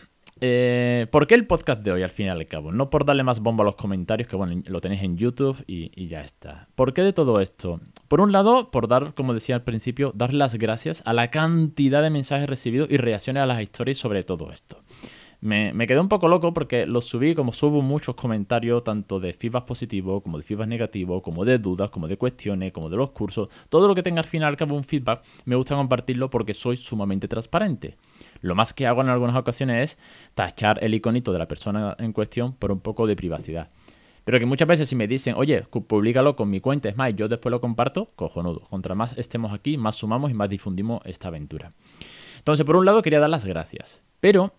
eh, 0.41 1.07
¿Por 1.11 1.27
qué 1.27 1.35
el 1.35 1.45
podcast 1.45 1.81
de 1.81 1.91
hoy 1.91 2.01
al 2.01 2.09
fin 2.09 2.27
y 2.27 2.29
al 2.29 2.45
cabo? 2.47 2.71
No 2.71 2.89
por 2.89 3.03
darle 3.03 3.23
más 3.23 3.41
bomba 3.41 3.63
a 3.63 3.65
los 3.65 3.75
comentarios, 3.75 4.29
que 4.29 4.35
bueno, 4.35 4.61
lo 4.65 4.79
tenéis 4.79 5.03
en 5.03 5.17
YouTube 5.17 5.61
y, 5.67 6.07
ya 6.07 6.21
está. 6.21 6.67
¿Por 6.75 6.93
qué 6.93 7.03
de 7.03 7.13
todo 7.13 7.41
esto? 7.41 7.81
Por 8.07 8.21
un 8.21 8.31
lado, 8.31 8.71
por 8.71 8.87
dar, 8.87 9.13
como 9.15 9.33
decía 9.33 9.55
al 9.55 9.63
principio, 9.63 10.13
dar 10.15 10.33
las 10.33 10.55
gracias 10.55 11.01
a 11.05 11.13
la 11.13 11.29
cantidad 11.29 12.01
de 12.01 12.09
mensajes 12.09 12.49
recibidos 12.49 12.89
y 12.89 12.97
reacciones 12.97 13.43
a 13.43 13.45
las 13.45 13.61
historias 13.61 13.97
sobre 13.97 14.23
todo 14.23 14.51
esto. 14.51 14.81
Me, 15.41 15.73
quedé 15.87 15.99
un 16.01 16.09
poco 16.09 16.27
loco 16.27 16.53
porque 16.53 16.85
lo 16.85 16.99
subí, 16.99 17.33
como 17.33 17.53
subo 17.53 17.81
muchos 17.81 18.15
comentarios, 18.15 18.83
tanto 18.83 19.21
de 19.21 19.31
feedback 19.31 19.65
positivo, 19.65 20.21
como 20.21 20.37
de 20.37 20.43
feedback 20.43 20.67
negativo, 20.67 21.21
como 21.21 21.45
de 21.45 21.59
dudas, 21.59 21.89
como 21.89 22.09
de 22.09 22.17
cuestiones, 22.17 22.73
como 22.73 22.89
de 22.89 22.97
los 22.97 23.11
cursos. 23.11 23.49
Todo 23.69 23.87
lo 23.87 23.95
que 23.95 24.03
tenga 24.03 24.19
al 24.19 24.27
final 24.27 24.49
al 24.49 24.57
cabo 24.57 24.75
un 24.75 24.83
feedback, 24.83 25.23
me 25.45 25.55
gusta 25.55 25.75
compartirlo 25.75 26.29
porque 26.29 26.53
soy 26.53 26.75
sumamente 26.75 27.29
transparente. 27.29 27.95
Lo 28.41 28.53
más 28.53 28.73
que 28.73 28.85
hago 28.85 29.01
en 29.01 29.07
algunas 29.07 29.35
ocasiones 29.37 29.91
es 29.91 29.97
tachar 30.33 30.83
el 30.83 30.93
iconito 30.93 31.31
de 31.31 31.39
la 31.39 31.47
persona 31.47 31.95
en 31.99 32.11
cuestión 32.11 32.53
por 32.53 32.71
un 32.71 32.81
poco 32.81 33.07
de 33.07 33.15
privacidad. 33.15 33.69
Pero 34.25 34.39
que 34.39 34.45
muchas 34.45 34.67
veces 34.67 34.89
si 34.89 34.95
me 34.95 35.07
dicen, 35.07 35.35
oye, 35.37 35.63
públicalo 35.63 36.35
con 36.35 36.49
mi 36.49 36.59
cuenta, 36.59 36.89
es 36.89 36.97
más, 36.97 37.15
yo 37.15 37.27
después 37.29 37.49
lo 37.49 37.61
comparto, 37.61 38.11
cojonudo. 38.15 38.59
Contra 38.69 38.93
más 38.93 39.17
estemos 39.17 39.53
aquí, 39.53 39.77
más 39.77 39.95
sumamos 39.95 40.29
y 40.29 40.33
más 40.33 40.49
difundimos 40.49 41.01
esta 41.05 41.29
aventura. 41.29 41.71
Entonces, 42.37 42.65
por 42.65 42.75
un 42.75 42.85
lado, 42.85 43.01
quería 43.01 43.19
dar 43.19 43.29
las 43.29 43.45
gracias. 43.45 44.03
Pero, 44.19 44.53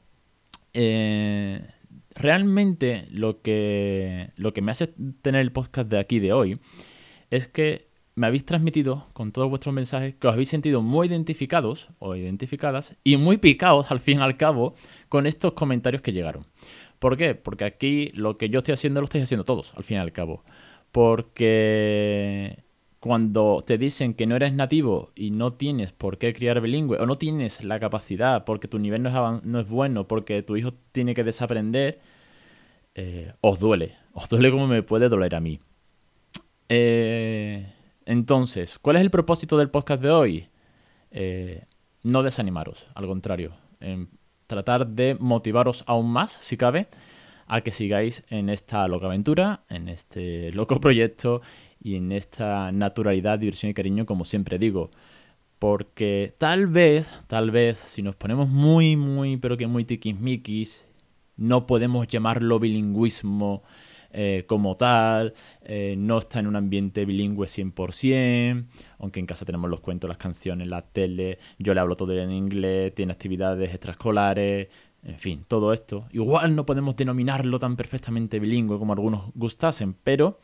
eh, 0.75 1.67
realmente 2.15 3.07
lo 3.11 3.43
que, 3.43 4.31
lo 4.37 4.53
que 4.53 4.63
me 4.63 4.73
hace 4.73 4.89
tener 5.23 5.41
el 5.41 5.53
podcast 5.53 5.89
de 5.89 5.99
aquí 5.99 6.19
de 6.21 6.33
hoy 6.33 6.61
es 7.31 7.49
que 7.49 7.89
me 8.15 8.27
habéis 8.27 8.45
transmitido 8.45 9.07
con 9.13 9.33
todos 9.33 9.49
vuestros 9.49 9.75
mensajes 9.75 10.15
que 10.17 10.27
os 10.27 10.35
habéis 10.35 10.49
sentido 10.49 10.83
muy 10.83 11.07
identificados 11.09 11.89
o 11.99 12.17
identificadas 12.17 12.95
y 13.05 13.17
muy 13.17 13.39
picados 13.39 13.91
al 13.91 14.01
fin 14.01 14.19
y 14.19 14.23
al 14.23 14.37
cabo 14.37 14.75
con 15.09 15.27
estos 15.27 15.53
comentarios 15.53 16.03
que 16.03 16.13
llegaron. 16.13 16.43
¿Por 16.99 17.17
qué? 17.17 17.35
Porque 17.35 17.65
aquí 17.65 18.11
lo 18.13 18.37
que 18.37 18.51
yo 18.51 18.59
estoy 18.59 18.75
haciendo 18.75 19.01
lo 19.01 19.05
estáis 19.05 19.25
haciendo 19.25 19.45
todos 19.45 19.73
al 19.75 19.85
fin 19.85 19.97
y 19.97 20.01
al 20.01 20.13
cabo. 20.13 20.45
Porque 20.93 22.63
cuando 23.01 23.65
te 23.67 23.79
dicen 23.79 24.13
que 24.13 24.27
no 24.27 24.37
eres 24.37 24.53
nativo 24.53 25.11
y 25.15 25.31
no 25.31 25.55
tienes 25.55 25.93
por 25.93 26.19
qué 26.19 26.35
criar 26.35 26.61
bilingüe 26.61 26.99
o 26.99 27.07
no 27.07 27.17
tienes 27.17 27.65
la 27.65 27.81
capacidad 27.81 28.45
porque 28.45 28.69
tu 28.69 28.79
nivel 28.79 29.03
no 29.03 29.09
es, 29.09 29.45
no 29.45 29.59
es 29.59 29.69
bueno, 29.69 30.07
porque 30.07 30.43
tu 30.43 30.57
hijo 30.57 30.75
tiene 30.93 31.15
que 31.15 31.25
desaprender, 31.25 32.01
eh, 32.95 33.33
os 33.41 33.59
duele. 33.59 33.97
Os 34.13 34.29
duele 34.29 34.51
como 34.51 34.67
me 34.67 34.83
puede 34.83 35.09
doler 35.09 35.37
a 35.37 35.41
mí. 35.41 35.61
Eh, 36.69 37.73
entonces, 38.05 38.77
¿cuál 38.81 38.97
es 38.97 39.03
el 39.03 39.11
propósito 39.11 39.57
del 39.57 39.71
podcast 39.71 40.03
de 40.03 40.11
hoy? 40.11 40.49
Eh, 41.13 41.65
no 42.03 42.25
desanimaros, 42.25 42.89
al 42.95 43.07
contrario, 43.07 43.53
tratar 44.49 44.89
de 44.89 45.17
motivaros 45.21 45.85
aún 45.87 46.11
más, 46.11 46.33
si 46.41 46.57
cabe, 46.57 46.89
a 47.47 47.61
que 47.61 47.71
sigáis 47.71 48.25
en 48.31 48.49
esta 48.49 48.89
loca 48.89 49.07
aventura, 49.07 49.63
en 49.69 49.89
este 49.89 50.53
loco 50.53 50.81
proyecto 50.81 51.41
y 51.83 51.97
en 51.97 52.13
esta 52.13 52.73
naturalidad, 52.73 53.39
diversión 53.39 53.71
y 53.71 53.75
cariño, 53.75 54.07
como 54.07 54.25
siempre 54.25 54.59
digo. 54.59 54.91
Porque 55.59 56.35
tal 56.39 56.67
vez, 56.67 57.07
tal 57.27 57.51
vez, 57.51 57.79
si 57.79 58.03
nos 58.03 58.17
ponemos 58.17 58.49
muy, 58.49 58.97
muy, 58.97 59.37
pero 59.37 59.57
que 59.57 59.67
muy 59.67 59.85
tiquismiquis, 59.85 60.85
no 61.37 61.67
podemos 61.67 62.07
llamarlo 62.09 62.59
bilingüismo 62.59 63.63
eh, 64.13 64.45
como 64.47 64.77
tal, 64.77 65.35
eh, 65.63 65.95
no 65.97 66.19
está 66.19 66.41
en 66.41 66.47
un 66.49 66.57
ambiente 66.57 67.05
bilingüe 67.05 67.47
100%, 67.47 68.67
aunque 68.99 69.21
en 69.21 69.27
casa 69.27 69.45
tenemos 69.45 69.71
los 69.71 69.81
cuentos, 69.81 70.09
las 70.09 70.19
canciones, 70.19 70.67
la 70.69 70.83
tele, 70.83 71.39
yo 71.59 71.75
le 71.75 71.81
hablo 71.81 71.97
todo 71.97 72.13
en 72.19 72.33
inglés, 72.33 72.95
tiene 72.95 73.13
actividades 73.13 73.71
extraescolares, 73.71 74.69
en 75.05 75.19
fin, 75.19 75.45
todo 75.47 75.73
esto. 75.73 76.09
Igual 76.13 76.57
no 76.57 76.67
podemos 76.67 76.97
denominarlo 76.97 77.59
tan 77.59 77.77
perfectamente 77.77 78.39
bilingüe 78.41 78.79
como 78.79 78.93
algunos 78.93 79.31
gustasen, 79.35 79.95
pero 79.95 80.41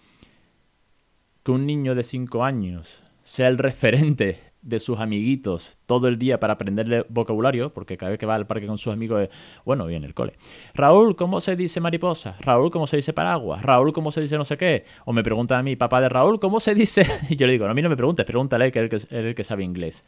que 1.47 1.53
un 1.53 1.65
niño 1.65 1.95
de 1.95 2.03
5 2.03 2.43
años 2.43 3.05
sea 3.23 3.47
el 3.47 3.57
referente 3.57 4.41
de 4.63 4.81
sus 4.81 4.99
amiguitos 4.99 5.79
todo 5.87 6.09
el 6.09 6.19
día 6.19 6.41
para 6.41 6.55
aprenderle 6.55 7.07
vocabulario, 7.09 7.73
porque 7.73 7.97
cada 7.97 8.11
vez 8.11 8.19
que 8.19 8.27
va 8.27 8.35
al 8.35 8.49
parque 8.49 8.67
con 8.67 8.79
sus 8.79 8.93
amigos 8.93 9.23
es, 9.23 9.29
bueno, 9.65 9.87
viene 9.87 10.09
el 10.09 10.15
cole. 10.15 10.33
Raúl, 10.75 11.15
¿cómo 11.15 11.41
se 11.41 11.55
dice 11.55 11.81
mariposa? 11.81 12.37
Raúl, 12.41 12.73
¿cómo 12.73 12.89
se 12.89 12.97
dice 12.97 13.13
paraguas? 13.13 13.63
Raúl, 13.63 13.93
¿cómo 13.93 14.11
se 14.11 14.23
dice 14.23 14.37
no 14.37 14.45
sé 14.45 14.57
qué? 14.57 14.87
O 15.05 15.13
me 15.13 15.23
pregunta 15.23 15.57
a 15.57 15.63
mí, 15.63 15.77
papá 15.77 16.01
de 16.01 16.09
Raúl, 16.09 16.41
¿cómo 16.41 16.59
se 16.59 16.75
dice? 16.75 17.07
Y 17.31 17.37
yo 17.37 17.47
le 17.47 17.53
digo, 17.53 17.67
no, 17.67 17.71
a 17.71 17.75
mí 17.75 17.83
no 17.83 17.91
me 17.91 17.97
preguntes, 17.97 18.27
pregúntale, 18.27 18.73
que 18.73 18.85
es 18.85 19.07
el 19.13 19.37
que, 19.37 19.45
sabe 19.45 19.63
inglés. 19.63 20.05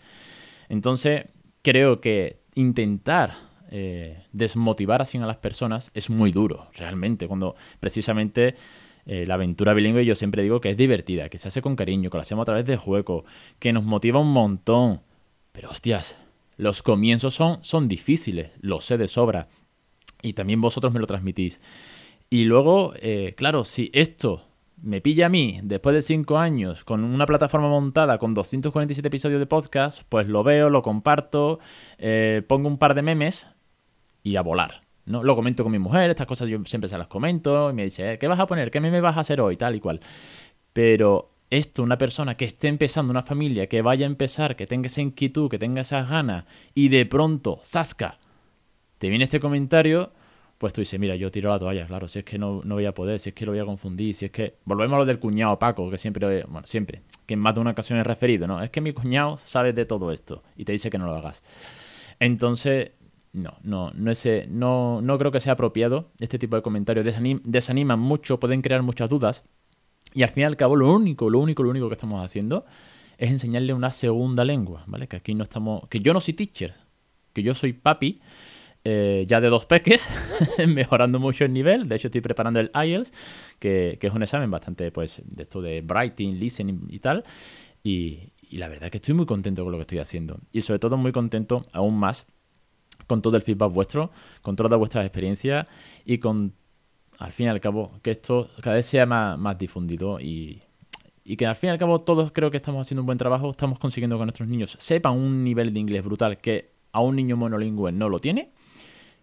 Entonces, 0.68 1.26
creo 1.62 2.00
que 2.00 2.40
intentar 2.56 3.34
eh, 3.70 4.24
desmotivar 4.32 5.02
así 5.02 5.18
a 5.18 5.26
las 5.26 5.36
personas 5.36 5.92
es 5.94 6.10
muy 6.10 6.32
duro, 6.32 6.66
realmente, 6.74 7.28
cuando 7.28 7.54
precisamente 7.78 8.56
eh, 9.08 9.24
la 9.26 9.34
aventura 9.34 9.72
bilingüe 9.72 10.04
yo 10.04 10.14
siempre 10.14 10.42
digo 10.42 10.60
que 10.60 10.68
es 10.68 10.76
divertida, 10.76 11.30
que 11.30 11.38
se 11.38 11.48
hace 11.48 11.62
con 11.62 11.76
cariño, 11.76 12.10
que 12.10 12.18
la 12.18 12.22
hacemos 12.22 12.42
a 12.42 12.46
través 12.46 12.66
de 12.66 12.76
juego, 12.76 13.24
que 13.58 13.72
nos 13.72 13.82
motiva 13.82 14.20
un 14.20 14.30
montón. 14.30 15.00
Pero 15.52 15.70
hostias, 15.70 16.14
los 16.58 16.82
comienzos 16.82 17.34
son, 17.34 17.58
son 17.64 17.88
difíciles, 17.88 18.52
lo 18.60 18.82
sé 18.82 18.98
de 18.98 19.08
sobra. 19.08 19.48
Y 20.20 20.34
también 20.34 20.60
vosotros 20.60 20.92
me 20.92 21.00
lo 21.00 21.06
transmitís. 21.06 21.60
Y 22.28 22.44
luego, 22.44 22.92
eh, 23.00 23.34
claro, 23.34 23.64
si 23.64 23.90
esto 23.94 24.44
me 24.82 25.00
pilla 25.00 25.26
a 25.26 25.30
mí 25.30 25.58
después 25.62 25.94
de 25.94 26.02
5 26.02 26.38
años 26.38 26.84
con 26.84 27.02
una 27.02 27.24
plataforma 27.24 27.68
montada 27.68 28.18
con 28.18 28.34
247 28.34 29.08
episodios 29.08 29.40
de 29.40 29.46
podcast, 29.46 30.02
pues 30.10 30.28
lo 30.28 30.44
veo, 30.44 30.68
lo 30.68 30.82
comparto, 30.82 31.60
eh, 31.96 32.42
pongo 32.46 32.68
un 32.68 32.76
par 32.76 32.94
de 32.94 33.02
memes 33.02 33.46
y 34.22 34.36
a 34.36 34.42
volar. 34.42 34.82
¿No? 35.08 35.22
Lo 35.22 35.34
comento 35.34 35.62
con 35.62 35.72
mi 35.72 35.78
mujer, 35.78 36.10
estas 36.10 36.26
cosas 36.26 36.48
yo 36.48 36.58
siempre 36.64 36.88
se 36.88 36.98
las 36.98 37.06
comento 37.06 37.70
y 37.70 37.72
me 37.72 37.84
dice, 37.84 38.12
eh, 38.12 38.18
¿qué 38.18 38.28
vas 38.28 38.38
a 38.38 38.46
poner? 38.46 38.70
¿Qué 38.70 38.80
me 38.80 39.00
vas 39.00 39.16
a 39.16 39.20
hacer 39.20 39.40
hoy? 39.40 39.56
Tal 39.56 39.74
y 39.74 39.80
cual. 39.80 40.00
Pero 40.72 41.30
esto, 41.50 41.82
una 41.82 41.98
persona 41.98 42.36
que 42.36 42.44
esté 42.44 42.68
empezando 42.68 43.10
una 43.10 43.22
familia, 43.22 43.68
que 43.68 43.82
vaya 43.82 44.06
a 44.06 44.10
empezar, 44.10 44.56
que 44.56 44.66
tenga 44.66 44.86
esa 44.86 45.00
inquietud, 45.00 45.50
que 45.50 45.58
tenga 45.58 45.80
esas 45.80 46.08
ganas 46.08 46.44
y 46.74 46.88
de 46.88 47.06
pronto, 47.06 47.60
¡zasca! 47.64 48.18
Te 48.98 49.08
viene 49.08 49.24
este 49.24 49.40
comentario, 49.40 50.12
pues 50.58 50.72
tú 50.72 50.80
dices, 50.80 50.98
mira, 50.98 51.14
yo 51.16 51.30
tiro 51.30 51.50
la 51.50 51.58
toalla, 51.58 51.86
claro, 51.86 52.08
si 52.08 52.18
es 52.18 52.24
que 52.24 52.38
no, 52.38 52.60
no 52.64 52.74
voy 52.74 52.84
a 52.84 52.92
poder, 52.92 53.20
si 53.20 53.30
es 53.30 53.34
que 53.34 53.46
lo 53.46 53.52
voy 53.52 53.60
a 53.60 53.64
confundir, 53.64 54.14
si 54.14 54.26
es 54.26 54.30
que... 54.30 54.56
Volvemos 54.64 54.96
a 54.96 54.98
lo 54.98 55.04
del 55.06 55.20
cuñado 55.20 55.58
Paco, 55.58 55.88
que 55.88 55.98
siempre, 55.98 56.44
bueno, 56.44 56.66
siempre, 56.66 57.02
que 57.26 57.34
en 57.34 57.40
más 57.40 57.54
de 57.54 57.60
una 57.60 57.70
ocasión 57.70 57.98
he 57.98 58.04
referido, 58.04 58.46
¿no? 58.46 58.60
Es 58.60 58.70
que 58.70 58.80
mi 58.80 58.92
cuñado 58.92 59.38
sabe 59.38 59.72
de 59.72 59.86
todo 59.86 60.12
esto 60.12 60.42
y 60.56 60.64
te 60.64 60.72
dice 60.72 60.90
que 60.90 60.98
no 60.98 61.06
lo 61.06 61.14
hagas. 61.14 61.42
Entonces, 62.20 62.90
no, 63.32 63.58
no, 63.62 63.90
no, 63.94 64.10
ese, 64.10 64.46
no, 64.48 65.00
no 65.02 65.18
creo 65.18 65.30
que 65.30 65.40
sea 65.40 65.52
apropiado. 65.54 66.10
Este 66.18 66.38
tipo 66.38 66.56
de 66.56 66.62
comentarios 66.62 67.06
desaniman 67.44 68.00
mucho, 68.00 68.40
pueden 68.40 68.62
crear 68.62 68.82
muchas 68.82 69.08
dudas. 69.08 69.44
Y 70.14 70.22
al 70.22 70.30
fin 70.30 70.42
y 70.42 70.44
al 70.44 70.56
cabo, 70.56 70.76
lo 70.76 70.92
único, 70.92 71.28
lo 71.28 71.38
único, 71.38 71.62
lo 71.62 71.70
único 71.70 71.88
que 71.88 71.94
estamos 71.94 72.24
haciendo 72.24 72.64
es 73.18 73.30
enseñarle 73.30 73.74
una 73.74 73.92
segunda 73.92 74.44
lengua, 74.44 74.84
¿vale? 74.86 75.06
Que 75.06 75.16
aquí 75.16 75.34
no 75.34 75.44
estamos. 75.44 75.86
Que 75.88 76.00
yo 76.00 76.12
no 76.14 76.20
soy 76.20 76.34
teacher, 76.34 76.74
que 77.34 77.42
yo 77.42 77.54
soy 77.54 77.74
papi, 77.74 78.20
eh, 78.84 79.26
ya 79.28 79.40
de 79.40 79.48
dos 79.48 79.66
peques, 79.66 80.08
mejorando 80.66 81.18
mucho 81.18 81.44
el 81.44 81.52
nivel. 81.52 81.88
De 81.88 81.96
hecho, 81.96 82.08
estoy 82.08 82.22
preparando 82.22 82.60
el 82.60 82.70
IELTS, 82.74 83.12
que, 83.58 83.98
es 84.00 84.12
un 84.12 84.22
examen 84.22 84.50
bastante, 84.50 84.90
pues, 84.90 85.20
de 85.24 85.42
esto 85.42 85.60
de 85.60 85.84
writing, 85.86 86.38
listening 86.38 86.86
y 86.88 87.00
tal. 87.00 87.24
Y, 87.82 88.32
y 88.48 88.56
la 88.56 88.68
verdad 88.68 88.90
que 88.90 88.96
estoy 88.96 89.14
muy 89.14 89.26
contento 89.26 89.62
con 89.64 89.72
lo 89.72 89.78
que 89.78 89.82
estoy 89.82 89.98
haciendo. 89.98 90.38
Y 90.52 90.62
sobre 90.62 90.78
todo 90.78 90.96
muy 90.96 91.12
contento 91.12 91.66
aún 91.72 91.98
más 91.98 92.24
con 93.08 93.22
todo 93.22 93.36
el 93.36 93.42
feedback 93.42 93.72
vuestro, 93.72 94.12
con 94.42 94.54
todas 94.54 94.78
vuestras 94.78 95.04
experiencias 95.04 95.66
y 96.04 96.18
con, 96.18 96.54
al 97.18 97.32
fin 97.32 97.46
y 97.46 97.48
al 97.48 97.58
cabo, 97.58 97.90
que 98.02 98.12
esto 98.12 98.50
cada 98.62 98.76
vez 98.76 98.86
sea 98.86 99.06
más, 99.06 99.58
difundido 99.58 100.20
y, 100.20 100.62
que 101.36 101.46
al 101.46 101.56
fin 101.56 101.68
y 101.68 101.70
al 101.72 101.78
cabo 101.78 102.00
todos 102.00 102.30
creo 102.32 102.50
que 102.50 102.58
estamos 102.58 102.86
haciendo 102.86 103.02
un 103.02 103.06
buen 103.06 103.18
trabajo, 103.18 103.50
estamos 103.50 103.78
consiguiendo 103.78 104.16
que 104.18 104.24
nuestros 104.24 104.48
niños 104.48 104.76
sepan 104.78 105.14
un 105.14 105.42
nivel 105.42 105.74
de 105.74 105.80
inglés 105.80 106.04
brutal 106.04 106.38
que 106.38 106.70
a 106.92 107.00
un 107.00 107.16
niño 107.16 107.36
monolingüe 107.36 107.92
no 107.92 108.08
lo 108.08 108.20
tiene, 108.20 108.52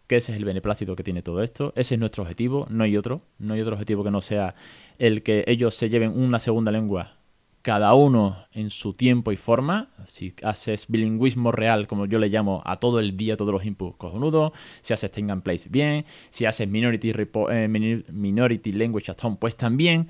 que 0.08 0.18
ese 0.18 0.32
es 0.32 0.38
el 0.38 0.46
beneplácito 0.46 0.96
que 0.96 1.04
tiene 1.04 1.22
todo 1.22 1.42
esto, 1.42 1.72
ese 1.76 1.96
es 1.96 2.00
nuestro 2.00 2.24
objetivo, 2.24 2.68
no 2.70 2.84
hay 2.84 2.98
otro, 2.98 3.22
no 3.40 3.54
hay 3.54 3.62
otro 3.62 3.74
objetivo 3.74 4.04
que 4.04 4.12
no 4.12 4.22
sea 4.22 4.56
el 4.98 5.24
que 5.24 5.46
ellos 5.48 5.76
se 5.76 5.90
lleven 5.90 6.18
una 6.18 6.40
segunda 6.40 6.72
lengua 6.72 7.18
cada 7.66 7.96
uno 7.96 8.38
en 8.52 8.70
su 8.70 8.94
tiempo 8.94 9.32
y 9.32 9.38
forma. 9.38 9.90
Si 10.08 10.36
haces 10.44 10.86
bilingüismo 10.88 11.52
real, 11.52 11.88
como 11.88 12.06
yo 12.06 12.20
le 12.20 12.30
llamo, 12.30 12.62
a 12.64 12.80
todo 12.80 13.00
el 13.00 13.18
día, 13.18 13.38
todos 13.38 13.52
los 13.52 13.66
inputs, 13.66 13.98
cojonudo. 13.98 14.54
Si 14.84 14.94
haces 14.94 15.10
Think 15.10 15.32
and 15.32 15.42
Place, 15.42 15.68
bien. 15.68 16.06
Si 16.30 16.46
haces 16.46 16.68
Minority, 16.68 17.12
eh, 17.50 18.04
minority 18.12 18.72
Language 18.72 19.10
at 19.10 19.18
Home, 19.24 19.38
pues 19.40 19.58
también. 19.58 20.10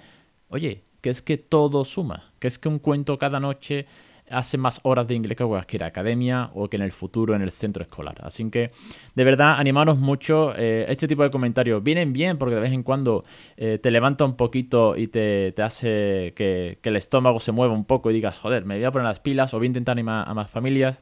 Oye, 0.50 0.81
que 1.00 1.09
es 1.09 1.21
que 1.21 1.38
todo 1.38 1.85
suma. 1.85 2.33
Que 2.39 2.47
es 2.47 2.59
que 2.59 2.67
un 2.67 2.77
cuento 2.77 3.17
cada 3.17 3.39
noche 3.39 3.85
hace 4.29 4.58
más 4.58 4.79
horas 4.84 5.08
de 5.08 5.15
inglés 5.15 5.38
que 5.38 5.44
cualquier 5.44 5.84
academia 5.84 6.50
o 6.53 6.70
que 6.70 6.77
en 6.77 6.84
el 6.84 6.91
futuro 6.91 7.36
en 7.36 7.41
el 7.41 7.51
centro 7.51 7.84
escolar. 7.84 8.15
Así 8.22 8.50
que, 8.50 8.72
de 9.13 9.24
verdad, 9.24 9.55
animaros 9.58 9.98
mucho. 9.98 10.53
Eh, 10.55 10.86
este 10.89 11.08
tipo 11.08 11.24
de 11.24 11.29
comentarios 11.29 11.84
vienen 11.84 12.13
bien 12.13 12.38
porque 12.38 12.55
de 12.55 12.62
vez 12.62 12.74
en 12.74 12.84
cuando 12.84 13.24
eh, 13.58 13.79
te 13.82 13.91
levanta 13.91 14.25
un 14.25 14.36
poquito 14.36 14.98
y 14.98 15.08
te, 15.08 15.53
hace 15.62 16.34
que, 16.36 16.79
el 16.82 16.96
estómago 16.96 17.39
se 17.39 17.51
mueva 17.51 17.74
un 17.74 17.86
poco 17.86 18.12
y 18.12 18.13
digas, 18.13 18.38
joder, 18.38 18.65
me 18.65 18.75
voy 18.75 18.84
a 18.84 18.91
poner 18.91 19.08
las 19.08 19.20
pilas 19.20 19.53
o 19.53 19.58
voy 19.58 19.65
a 19.65 19.67
intentar 19.67 19.94
animar 19.94 20.27
a 20.27 20.34
más 20.34 20.50
familias. 20.50 20.98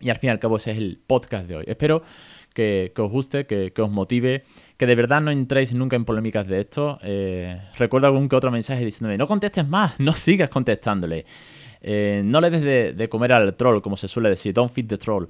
Y 0.00 0.08
al 0.08 0.16
fin 0.16 0.28
y 0.28 0.30
al 0.30 0.38
cabo 0.38 0.56
ese 0.56 0.70
es 0.72 0.78
el 0.78 0.98
podcast 1.06 1.46
de 1.46 1.56
hoy. 1.56 1.64
Espero 1.66 2.02
que, 2.54 2.92
os 2.96 3.10
guste, 3.10 3.46
que, 3.46 3.72
os 3.78 3.90
motive, 3.90 4.44
que 4.76 4.86
de 4.86 4.94
verdad 4.94 5.20
no 5.20 5.30
entréis 5.30 5.72
nunca 5.72 5.96
en 5.96 6.04
polémicas 6.04 6.46
de 6.46 6.60
esto. 6.60 6.98
Eh, 7.02 7.60
recuerdo 7.76 8.06
algún 8.06 8.28
que 8.28 8.36
otro 8.36 8.50
mensaje 8.50 8.84
diciéndome, 8.84 9.18
no 9.18 9.26
contestes 9.26 9.68
más, 9.68 9.98
no 9.98 10.12
sigas 10.12 10.48
contestándole. 10.48 11.26
Eh, 11.80 12.22
no 12.24 12.40
le 12.40 12.50
des 12.50 12.96
de, 12.96 13.08
comer 13.08 13.32
al 13.32 13.54
troll, 13.56 13.80
como 13.80 13.96
se 13.96 14.08
suele 14.08 14.28
decir, 14.28 14.52
don't 14.52 14.70
feed 14.70 14.86
the 14.86 14.98
troll. 14.98 15.26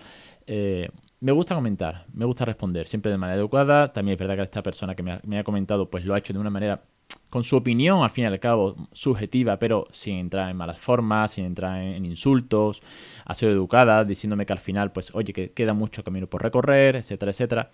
Eh, 0.46 0.88
me 1.20 1.32
gusta 1.32 1.54
comentar, 1.54 2.06
me 2.14 2.24
gusta 2.24 2.44
responder, 2.44 2.86
siempre 2.86 3.10
de 3.12 3.18
manera 3.18 3.38
educada. 3.38 3.92
También 3.92 4.14
es 4.14 4.18
verdad 4.18 4.36
que 4.36 4.42
esta 4.42 4.62
persona 4.62 4.94
que 4.94 5.02
me 5.02 5.38
ha, 5.38 5.44
comentado, 5.44 5.90
pues 5.90 6.04
lo 6.04 6.14
ha 6.14 6.18
hecho 6.18 6.32
de 6.32 6.38
una 6.38 6.50
manera, 6.50 6.82
con 7.28 7.44
su 7.44 7.56
opinión, 7.56 8.02
al 8.02 8.10
fin 8.10 8.24
y 8.24 8.26
al 8.26 8.40
cabo, 8.40 8.74
subjetiva, 8.92 9.58
pero 9.58 9.86
sin 9.92 10.16
entrar 10.16 10.50
en 10.50 10.56
malas 10.56 10.78
formas, 10.78 11.32
sin 11.32 11.44
entrar 11.44 11.82
en, 11.82 12.04
insultos. 12.04 12.82
Ha 13.26 13.34
sido 13.34 13.52
educada, 13.52 14.04
diciéndome 14.04 14.46
que 14.46 14.52
al 14.52 14.60
final, 14.60 14.92
pues, 14.92 15.14
oye, 15.14 15.32
que 15.32 15.52
queda 15.52 15.74
mucho 15.74 16.02
camino 16.02 16.26
por 16.26 16.42
recorrer, 16.42 16.96
etcétera, 16.96 17.30
etcétera. 17.32 17.70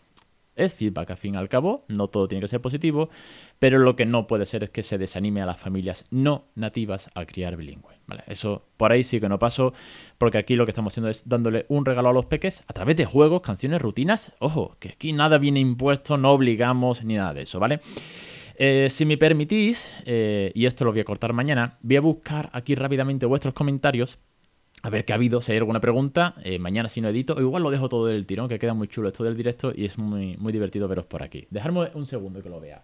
Es 0.56 0.74
feedback, 0.74 1.10
al 1.10 1.16
fin 1.18 1.34
y 1.34 1.36
al 1.36 1.48
cabo, 1.48 1.84
no 1.88 2.08
todo 2.08 2.26
tiene 2.26 2.40
que 2.40 2.48
ser 2.48 2.60
positivo, 2.60 3.10
pero 3.58 3.78
lo 3.78 3.94
que 3.94 4.06
no 4.06 4.26
puede 4.26 4.46
ser 4.46 4.64
es 4.64 4.70
que 4.70 4.82
se 4.82 4.98
desanime 4.98 5.42
a 5.42 5.46
las 5.46 5.58
familias 5.58 6.06
no 6.10 6.46
nativas 6.54 7.10
a 7.14 7.26
criar 7.26 7.56
bilingüe. 7.56 7.94
¿vale? 8.06 8.24
Eso 8.26 8.66
por 8.76 8.90
ahí 8.90 9.04
sí 9.04 9.20
que 9.20 9.28
no 9.28 9.38
paso, 9.38 9.74
porque 10.18 10.38
aquí 10.38 10.56
lo 10.56 10.64
que 10.64 10.70
estamos 10.70 10.92
haciendo 10.92 11.10
es 11.10 11.28
dándole 11.28 11.66
un 11.68 11.84
regalo 11.84 12.08
a 12.08 12.12
los 12.12 12.26
peques 12.26 12.64
a 12.66 12.72
través 12.72 12.96
de 12.96 13.04
juegos, 13.04 13.42
canciones, 13.42 13.82
rutinas. 13.82 14.32
Ojo, 14.38 14.76
que 14.80 14.88
aquí 14.88 15.12
nada 15.12 15.38
viene 15.38 15.60
impuesto, 15.60 16.16
no 16.16 16.32
obligamos 16.32 17.04
ni 17.04 17.16
nada 17.16 17.34
de 17.34 17.42
eso, 17.42 17.60
¿vale? 17.60 17.80
Eh, 18.58 18.88
si 18.90 19.04
me 19.04 19.18
permitís, 19.18 19.90
eh, 20.06 20.50
y 20.54 20.64
esto 20.64 20.86
lo 20.86 20.92
voy 20.92 21.00
a 21.00 21.04
cortar 21.04 21.34
mañana, 21.34 21.76
voy 21.82 21.96
a 21.96 22.00
buscar 22.00 22.48
aquí 22.52 22.74
rápidamente 22.74 23.26
vuestros 23.26 23.52
comentarios 23.52 24.18
a 24.82 24.90
ver 24.90 25.04
qué 25.04 25.12
ha 25.12 25.16
habido, 25.16 25.42
si 25.42 25.52
hay 25.52 25.58
alguna 25.58 25.80
pregunta. 25.80 26.34
Eh, 26.44 26.58
mañana 26.58 26.88
si 26.88 27.00
no 27.00 27.08
edito, 27.08 27.40
igual 27.40 27.62
lo 27.62 27.70
dejo 27.70 27.88
todo 27.88 28.06
del 28.06 28.26
tirón, 28.26 28.48
que 28.48 28.58
queda 28.58 28.74
muy 28.74 28.88
chulo 28.88 29.08
esto 29.08 29.24
del 29.24 29.36
directo 29.36 29.72
y 29.74 29.86
es 29.86 29.98
muy, 29.98 30.36
muy 30.36 30.52
divertido 30.52 30.88
veros 30.88 31.06
por 31.06 31.22
aquí. 31.22 31.46
Dejadme 31.50 31.90
un 31.94 32.06
segundo 32.06 32.42
que 32.42 32.48
lo 32.48 32.60
vea. 32.60 32.82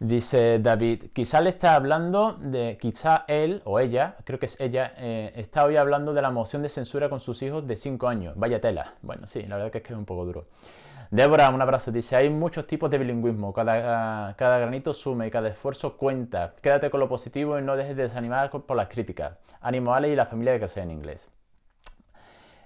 Dice 0.00 0.58
David, 0.58 1.04
quizá 1.12 1.40
le 1.40 1.48
está 1.50 1.76
hablando 1.76 2.34
de, 2.34 2.76
quizá 2.80 3.24
él 3.28 3.62
o 3.64 3.78
ella, 3.78 4.16
creo 4.24 4.38
que 4.40 4.46
es 4.46 4.60
ella, 4.60 4.92
eh, 4.98 5.32
está 5.36 5.64
hoy 5.64 5.76
hablando 5.76 6.12
de 6.12 6.20
la 6.20 6.30
moción 6.30 6.62
de 6.62 6.68
censura 6.68 7.08
con 7.08 7.20
sus 7.20 7.40
hijos 7.42 7.66
de 7.66 7.76
5 7.76 8.08
años. 8.08 8.34
Vaya 8.36 8.60
tela. 8.60 8.94
Bueno, 9.02 9.26
sí, 9.26 9.42
la 9.44 9.56
verdad 9.56 9.70
que 9.70 9.78
es 9.78 9.84
que 9.84 9.92
es 9.92 9.98
un 9.98 10.04
poco 10.04 10.26
duro. 10.26 10.48
Débora, 11.14 11.48
un 11.50 11.62
abrazo. 11.62 11.92
Dice, 11.92 12.16
hay 12.16 12.28
muchos 12.28 12.66
tipos 12.66 12.90
de 12.90 12.98
bilingüismo. 12.98 13.52
Cada, 13.52 14.34
cada 14.34 14.58
granito 14.58 14.92
sume 14.92 15.28
y 15.28 15.30
cada 15.30 15.48
esfuerzo 15.48 15.96
cuenta. 15.96 16.54
Quédate 16.60 16.90
con 16.90 16.98
lo 16.98 17.08
positivo 17.08 17.56
y 17.56 17.62
no 17.62 17.76
dejes 17.76 17.96
de 17.96 18.02
desanimar 18.02 18.50
por 18.50 18.76
las 18.76 18.88
críticas. 18.88 19.38
Ánimo 19.60 19.94
Ale 19.94 20.08
y 20.08 20.16
la 20.16 20.26
familia 20.26 20.58
de 20.58 20.68
sea 20.68 20.82
en 20.82 20.90
inglés. 20.90 21.28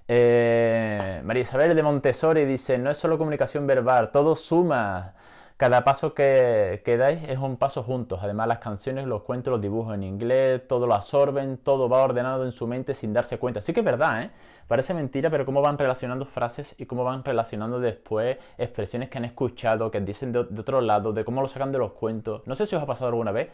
Eh, 0.07 1.21
María 1.23 1.43
Isabel 1.43 1.75
de 1.75 1.83
Montessori 1.83 2.45
dice, 2.45 2.79
no 2.79 2.89
es 2.89 2.97
solo 2.97 3.19
comunicación 3.19 3.67
verbal, 3.67 4.09
todo 4.09 4.35
suma. 4.35 5.13
Cada 5.59 5.83
paso 5.83 6.13
que, 6.13 6.81
que, 6.85 6.95
dais 6.95 7.21
es 7.27 7.37
un 7.37 7.57
paso 7.57 7.83
juntos. 7.83 8.21
Además, 8.23 8.47
las 8.47 8.59
canciones, 8.59 9.05
los 9.07 9.23
cuentos, 9.23 9.51
los 9.51 9.61
dibujos 9.61 9.93
en 9.93 10.03
inglés, 10.03 10.65
todo 10.69 10.87
lo 10.87 10.93
absorben, 10.95 11.57
todo 11.57 11.89
va 11.89 12.01
ordenado 12.01 12.45
en 12.45 12.53
su 12.53 12.65
mente 12.65 12.93
sin 12.95 13.11
darse 13.11 13.37
cuenta. 13.37 13.59
Sí 13.59 13.73
que 13.73 13.81
es 13.81 13.85
verdad, 13.85 14.23
¿eh? 14.23 14.31
Parece 14.69 14.93
mentira, 14.93 15.29
pero 15.29 15.45
cómo 15.45 15.61
van 15.61 15.77
relacionando 15.77 16.25
frases 16.25 16.75
y 16.77 16.85
cómo 16.85 17.03
van 17.03 17.25
relacionando 17.25 17.81
después 17.81 18.37
expresiones 18.57 19.09
que 19.09 19.17
han 19.17 19.25
escuchado, 19.25 19.91
que 19.91 19.99
dicen 19.99 20.31
de, 20.31 20.39
otro 20.39 20.79
lado, 20.79 21.11
de 21.11 21.25
cómo 21.25 21.41
lo 21.41 21.49
sacan 21.49 21.73
de 21.73 21.79
los 21.79 21.91
cuentos. 21.91 22.41
No 22.47 22.55
sé 22.55 22.65
si 22.65 22.77
os 22.77 22.81
ha 22.81 22.85
pasado 22.85 23.09
alguna 23.09 23.33
vez 23.33 23.49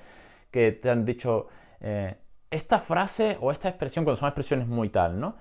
que 0.52 0.74
te 0.74 0.92
han 0.92 1.06
dicho 1.06 1.48
eh, 1.82 2.18
esta 2.52 2.82
frase 2.82 3.40
o 3.42 3.52
esta 3.52 3.68
expresión, 3.68 4.06
cuando 4.06 4.20
son 4.20 4.28
expresiones 4.28 4.68
muy 4.68 4.90
tal, 4.90 5.20
¿no? 5.20 5.38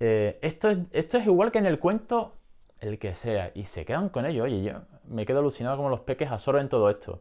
Eh, 0.00 0.40
esto, 0.42 0.68
es, 0.68 0.78
esto 0.90 1.16
es 1.18 1.26
igual 1.26 1.52
que 1.52 1.58
en 1.58 1.66
el 1.66 1.78
cuento 1.78 2.37
el 2.80 2.98
que 2.98 3.14
sea, 3.14 3.50
y 3.54 3.66
se 3.66 3.84
quedan 3.84 4.08
con 4.08 4.26
ello. 4.26 4.44
Oye, 4.44 4.62
yo 4.62 4.72
me 5.08 5.26
quedo 5.26 5.40
alucinado 5.40 5.76
como 5.76 5.88
los 5.88 6.00
peques 6.00 6.30
absorben 6.30 6.68
todo 6.68 6.90
esto. 6.90 7.20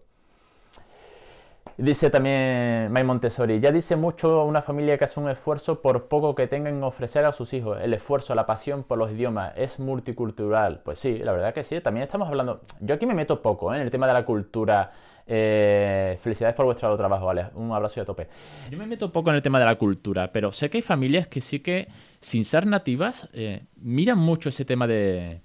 Dice 1.77 2.09
también 2.09 2.91
May 2.91 3.03
Montessori, 3.03 3.59
ya 3.59 3.71
dice 3.71 3.95
mucho 3.95 4.43
una 4.45 4.63
familia 4.63 4.97
que 4.97 5.05
hace 5.05 5.19
un 5.19 5.29
esfuerzo 5.29 5.79
por 5.79 6.07
poco 6.07 6.33
que 6.33 6.47
tengan 6.47 6.75
en 6.75 6.83
ofrecer 6.83 7.23
a 7.23 7.33
sus 7.33 7.53
hijos. 7.53 7.77
El 7.79 7.93
esfuerzo, 7.93 8.33
la 8.33 8.47
pasión 8.47 8.83
por 8.83 8.97
los 8.97 9.11
idiomas 9.11 9.53
es 9.55 9.77
multicultural. 9.77 10.81
Pues 10.83 10.97
sí, 10.97 11.19
la 11.19 11.33
verdad 11.33 11.53
que 11.53 11.63
sí. 11.63 11.79
También 11.79 12.05
estamos 12.05 12.29
hablando, 12.29 12.61
yo 12.79 12.95
aquí 12.95 13.05
me 13.05 13.13
meto 13.13 13.43
poco 13.43 13.71
¿eh? 13.71 13.77
en 13.77 13.83
el 13.83 13.91
tema 13.91 14.07
de 14.07 14.13
la 14.13 14.25
cultura. 14.25 14.91
Eh, 15.27 16.17
felicidades 16.23 16.55
por 16.55 16.65
vuestro 16.65 16.97
trabajo, 16.97 17.27
vale. 17.27 17.47
Un 17.53 17.71
abrazo 17.71 17.99
y 17.99 18.01
a 18.01 18.05
tope. 18.05 18.27
Yo 18.71 18.77
me 18.79 18.87
meto 18.87 19.11
poco 19.11 19.29
en 19.29 19.35
el 19.35 19.43
tema 19.43 19.59
de 19.59 19.65
la 19.65 19.75
cultura, 19.75 20.31
pero 20.31 20.51
sé 20.51 20.71
que 20.71 20.77
hay 20.77 20.81
familias 20.81 21.27
que 21.27 21.41
sí 21.41 21.59
que, 21.59 21.89
sin 22.21 22.43
ser 22.43 22.65
nativas, 22.65 23.29
eh, 23.33 23.65
miran 23.75 24.17
mucho 24.17 24.49
ese 24.49 24.65
tema 24.65 24.87
de, 24.87 25.41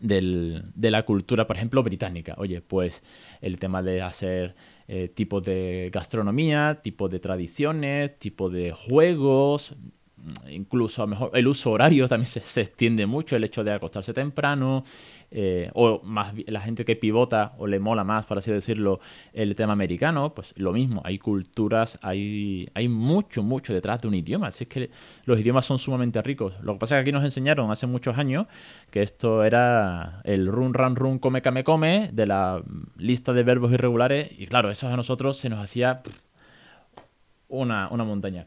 de 0.00 0.90
la 0.90 1.04
cultura, 1.04 1.46
por 1.46 1.56
ejemplo, 1.56 1.82
británica. 1.82 2.34
Oye, 2.38 2.60
pues 2.60 3.02
el 3.40 3.58
tema 3.58 3.82
de 3.82 4.02
hacer 4.02 4.54
eh, 4.88 5.08
tipo 5.08 5.40
de 5.40 5.90
gastronomía, 5.92 6.80
tipo 6.82 7.08
de 7.08 7.18
tradiciones, 7.18 8.18
tipo 8.18 8.50
de 8.50 8.72
juegos, 8.72 9.74
incluso 10.48 11.02
a 11.02 11.06
mejor 11.06 11.30
el 11.34 11.46
uso 11.46 11.70
horario 11.70 12.08
también 12.08 12.26
se, 12.26 12.60
extiende 12.60 13.06
mucho, 13.06 13.36
el 13.36 13.44
hecho 13.44 13.62
de 13.62 13.72
acostarse 13.72 14.12
temprano, 14.12 14.84
eh, 15.30 15.70
o 15.74 16.00
más 16.02 16.34
la 16.46 16.60
gente 16.60 16.84
que 16.84 16.96
pivota 16.96 17.54
o 17.58 17.66
le 17.66 17.78
mola 17.78 18.04
más, 18.04 18.26
por 18.26 18.38
así 18.38 18.50
decirlo, 18.50 19.00
el 19.32 19.54
tema 19.54 19.72
americano, 19.72 20.32
pues 20.34 20.54
lo 20.56 20.72
mismo, 20.72 21.02
hay 21.04 21.18
culturas, 21.18 21.98
hay, 22.02 22.68
hay 22.74 22.88
mucho, 22.88 23.42
mucho 23.42 23.74
detrás 23.74 24.00
de 24.00 24.08
un 24.08 24.14
idioma, 24.14 24.48
así 24.48 24.66
que 24.66 24.90
los 25.24 25.38
idiomas 25.38 25.66
son 25.66 25.78
sumamente 25.78 26.22
ricos. 26.22 26.54
Lo 26.62 26.74
que 26.74 26.78
pasa 26.78 26.96
es 26.96 26.98
que 26.98 27.02
aquí 27.02 27.12
nos 27.12 27.24
enseñaron 27.24 27.70
hace 27.70 27.86
muchos 27.86 28.16
años 28.18 28.46
que 28.90 29.02
esto 29.02 29.44
era 29.44 30.22
el 30.24 30.46
run, 30.46 30.74
run, 30.74 30.96
run, 30.96 31.18
come, 31.18 31.42
come, 31.42 31.64
come 31.64 32.10
de 32.12 32.26
la 32.26 32.62
lista 32.96 33.32
de 33.32 33.42
verbos 33.42 33.72
irregulares, 33.72 34.30
y 34.38 34.46
claro, 34.46 34.70
eso 34.70 34.88
a 34.88 34.96
nosotros 34.96 35.36
se 35.36 35.48
nos 35.48 35.62
hacía 35.62 36.02
una, 37.48 37.88
una 37.90 38.04
montaña. 38.04 38.46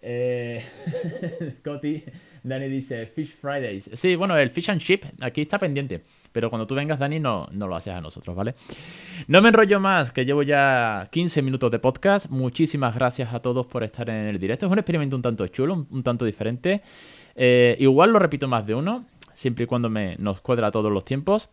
Eh, 0.00 0.62
Coti, 1.64 2.04
Dani 2.42 2.68
dice 2.68 3.06
Fish 3.06 3.34
Fridays. 3.34 3.90
Sí, 3.94 4.16
bueno, 4.16 4.36
el 4.36 4.50
Fish 4.50 4.70
and 4.70 4.80
Chip 4.80 5.04
aquí 5.20 5.42
está 5.42 5.58
pendiente. 5.58 6.02
Pero 6.32 6.50
cuando 6.50 6.66
tú 6.66 6.74
vengas, 6.74 6.98
Dani, 6.98 7.18
no, 7.18 7.48
no 7.52 7.66
lo 7.66 7.76
haces 7.76 7.94
a 7.94 8.00
nosotros, 8.00 8.36
¿vale? 8.36 8.54
No 9.26 9.42
me 9.42 9.48
enrollo 9.48 9.80
más, 9.80 10.12
que 10.12 10.24
llevo 10.24 10.42
ya 10.42 11.08
15 11.10 11.42
minutos 11.42 11.70
de 11.70 11.78
podcast. 11.78 12.30
Muchísimas 12.30 12.94
gracias 12.94 13.32
a 13.32 13.40
todos 13.40 13.66
por 13.66 13.82
estar 13.82 14.08
en 14.08 14.26
el 14.26 14.38
directo. 14.38 14.66
Es 14.66 14.72
un 14.72 14.78
experimento 14.78 15.16
un 15.16 15.22
tanto 15.22 15.46
chulo, 15.48 15.86
un, 15.90 16.02
tanto 16.02 16.24
diferente. 16.24 16.82
Eh, 17.34 17.76
igual 17.80 18.12
lo 18.12 18.18
repito 18.18 18.46
más 18.46 18.66
de 18.66 18.74
uno, 18.74 19.06
siempre 19.32 19.64
y 19.64 19.66
cuando 19.66 19.88
nos 19.90 20.40
cuadra 20.40 20.70
todos 20.70 20.92
los 20.92 21.04
tiempos. 21.04 21.48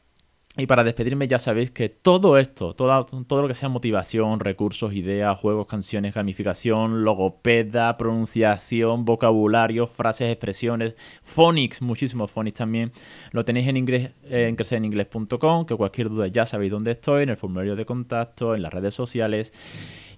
Y 0.58 0.68
para 0.68 0.86
despedirme 0.86 1.28
ya 1.28 1.38
sabéis 1.38 1.72
que 1.72 1.90
todo 1.90 2.38
esto, 2.38 2.74
todo, 2.74 3.06
todo 3.06 3.42
lo 3.42 3.48
que 3.50 3.56
sea 3.56 3.68
motivación, 3.68 4.40
recursos, 4.40 4.94
ideas, 4.94 5.38
juegos, 5.38 5.68
canciones, 5.68 6.14
gamificación, 6.14 7.04
logopeda, 7.04 7.98
pronunciación, 7.98 9.04
vocabulario, 9.04 9.86
frases, 9.86 10.30
expresiones, 10.30 10.96
phonics, 11.22 11.82
muchísimos 11.82 12.32
phonics 12.32 12.58
también, 12.58 12.94
lo 13.32 13.44
tenéis 13.44 13.68
en 13.68 13.76
inglés 13.76 14.12
en 14.30 14.56
crecereningles.com, 14.56 15.66
que 15.66 15.76
cualquier 15.76 16.08
duda 16.08 16.28
ya 16.28 16.46
sabéis 16.46 16.72
dónde 16.72 16.92
estoy, 16.92 17.24
en 17.24 17.30
el 17.30 17.38
formulario 17.38 17.76
de 17.76 17.86
contacto, 17.86 18.56
en 18.56 18.62
las 18.62 18.74
redes 18.74 18.96
sociales. 18.96 19.52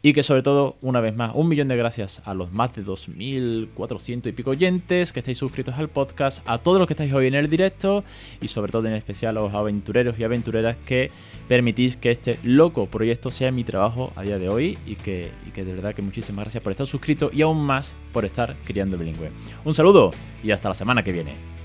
Y 0.02 0.14
que 0.14 0.24
sobre 0.24 0.44
todo, 0.44 0.76
una 0.82 1.02
vez 1.02 1.16
más, 1.16 1.32
un 1.34 1.48
millón 1.48 1.68
de 1.68 1.76
gracias 1.76 2.22
a 2.26 2.34
los 2.34 2.52
más 2.52 2.76
de 2.76 2.84
2.400 2.84 4.28
y 4.28 4.32
pico 4.32 4.52
oyentes 4.52 5.12
que 5.12 5.20
estáis 5.20 5.38
suscritos 5.38 5.76
al 5.76 5.90
podcast, 5.90 6.42
a 6.46 6.60
todos 6.60 6.80
los 6.80 6.88
que 6.88 6.94
estáis 6.94 7.14
hoy 7.14 7.28
en 7.28 7.36
el 7.36 7.50
directo 7.50 8.04
y 8.42 8.48
sobre 8.48 8.72
todo 8.72 8.88
en 8.88 8.94
especial 8.94 9.38
a 9.38 9.42
los 9.42 9.54
aventureros 9.54 10.20
y 10.20 10.24
aventureras 10.24 10.78
que 10.86 11.12
permitís 11.48 11.98
que 11.98 12.12
este 12.12 12.38
loco 12.44 12.88
proyecto 12.88 13.32
sea 13.32 13.52
mi 13.52 13.64
trabajo 13.64 14.12
a 14.16 14.22
día 14.22 14.38
de 14.38 14.50
hoy 14.50 14.78
y 14.86 14.96
que, 14.96 15.32
y 15.48 15.52
que 15.52 15.64
de 15.64 15.74
verdad 15.74 15.96
que 15.96 16.02
muchísimas 16.02 16.46
gracias 16.46 16.64
por 16.64 16.72
estar 16.72 16.88
suscrito 16.88 17.30
y 17.34 17.42
aún 17.42 17.66
más 17.66 17.96
por 18.14 18.26
estar 18.26 18.56
criando 18.66 18.98
bilingüe. 18.98 19.32
Un 19.66 19.74
saludo 19.74 20.12
y 20.44 20.52
hasta 20.52 20.70
la 20.70 20.76
semana 20.76 21.04
que 21.04 21.12
viene. 21.12 21.57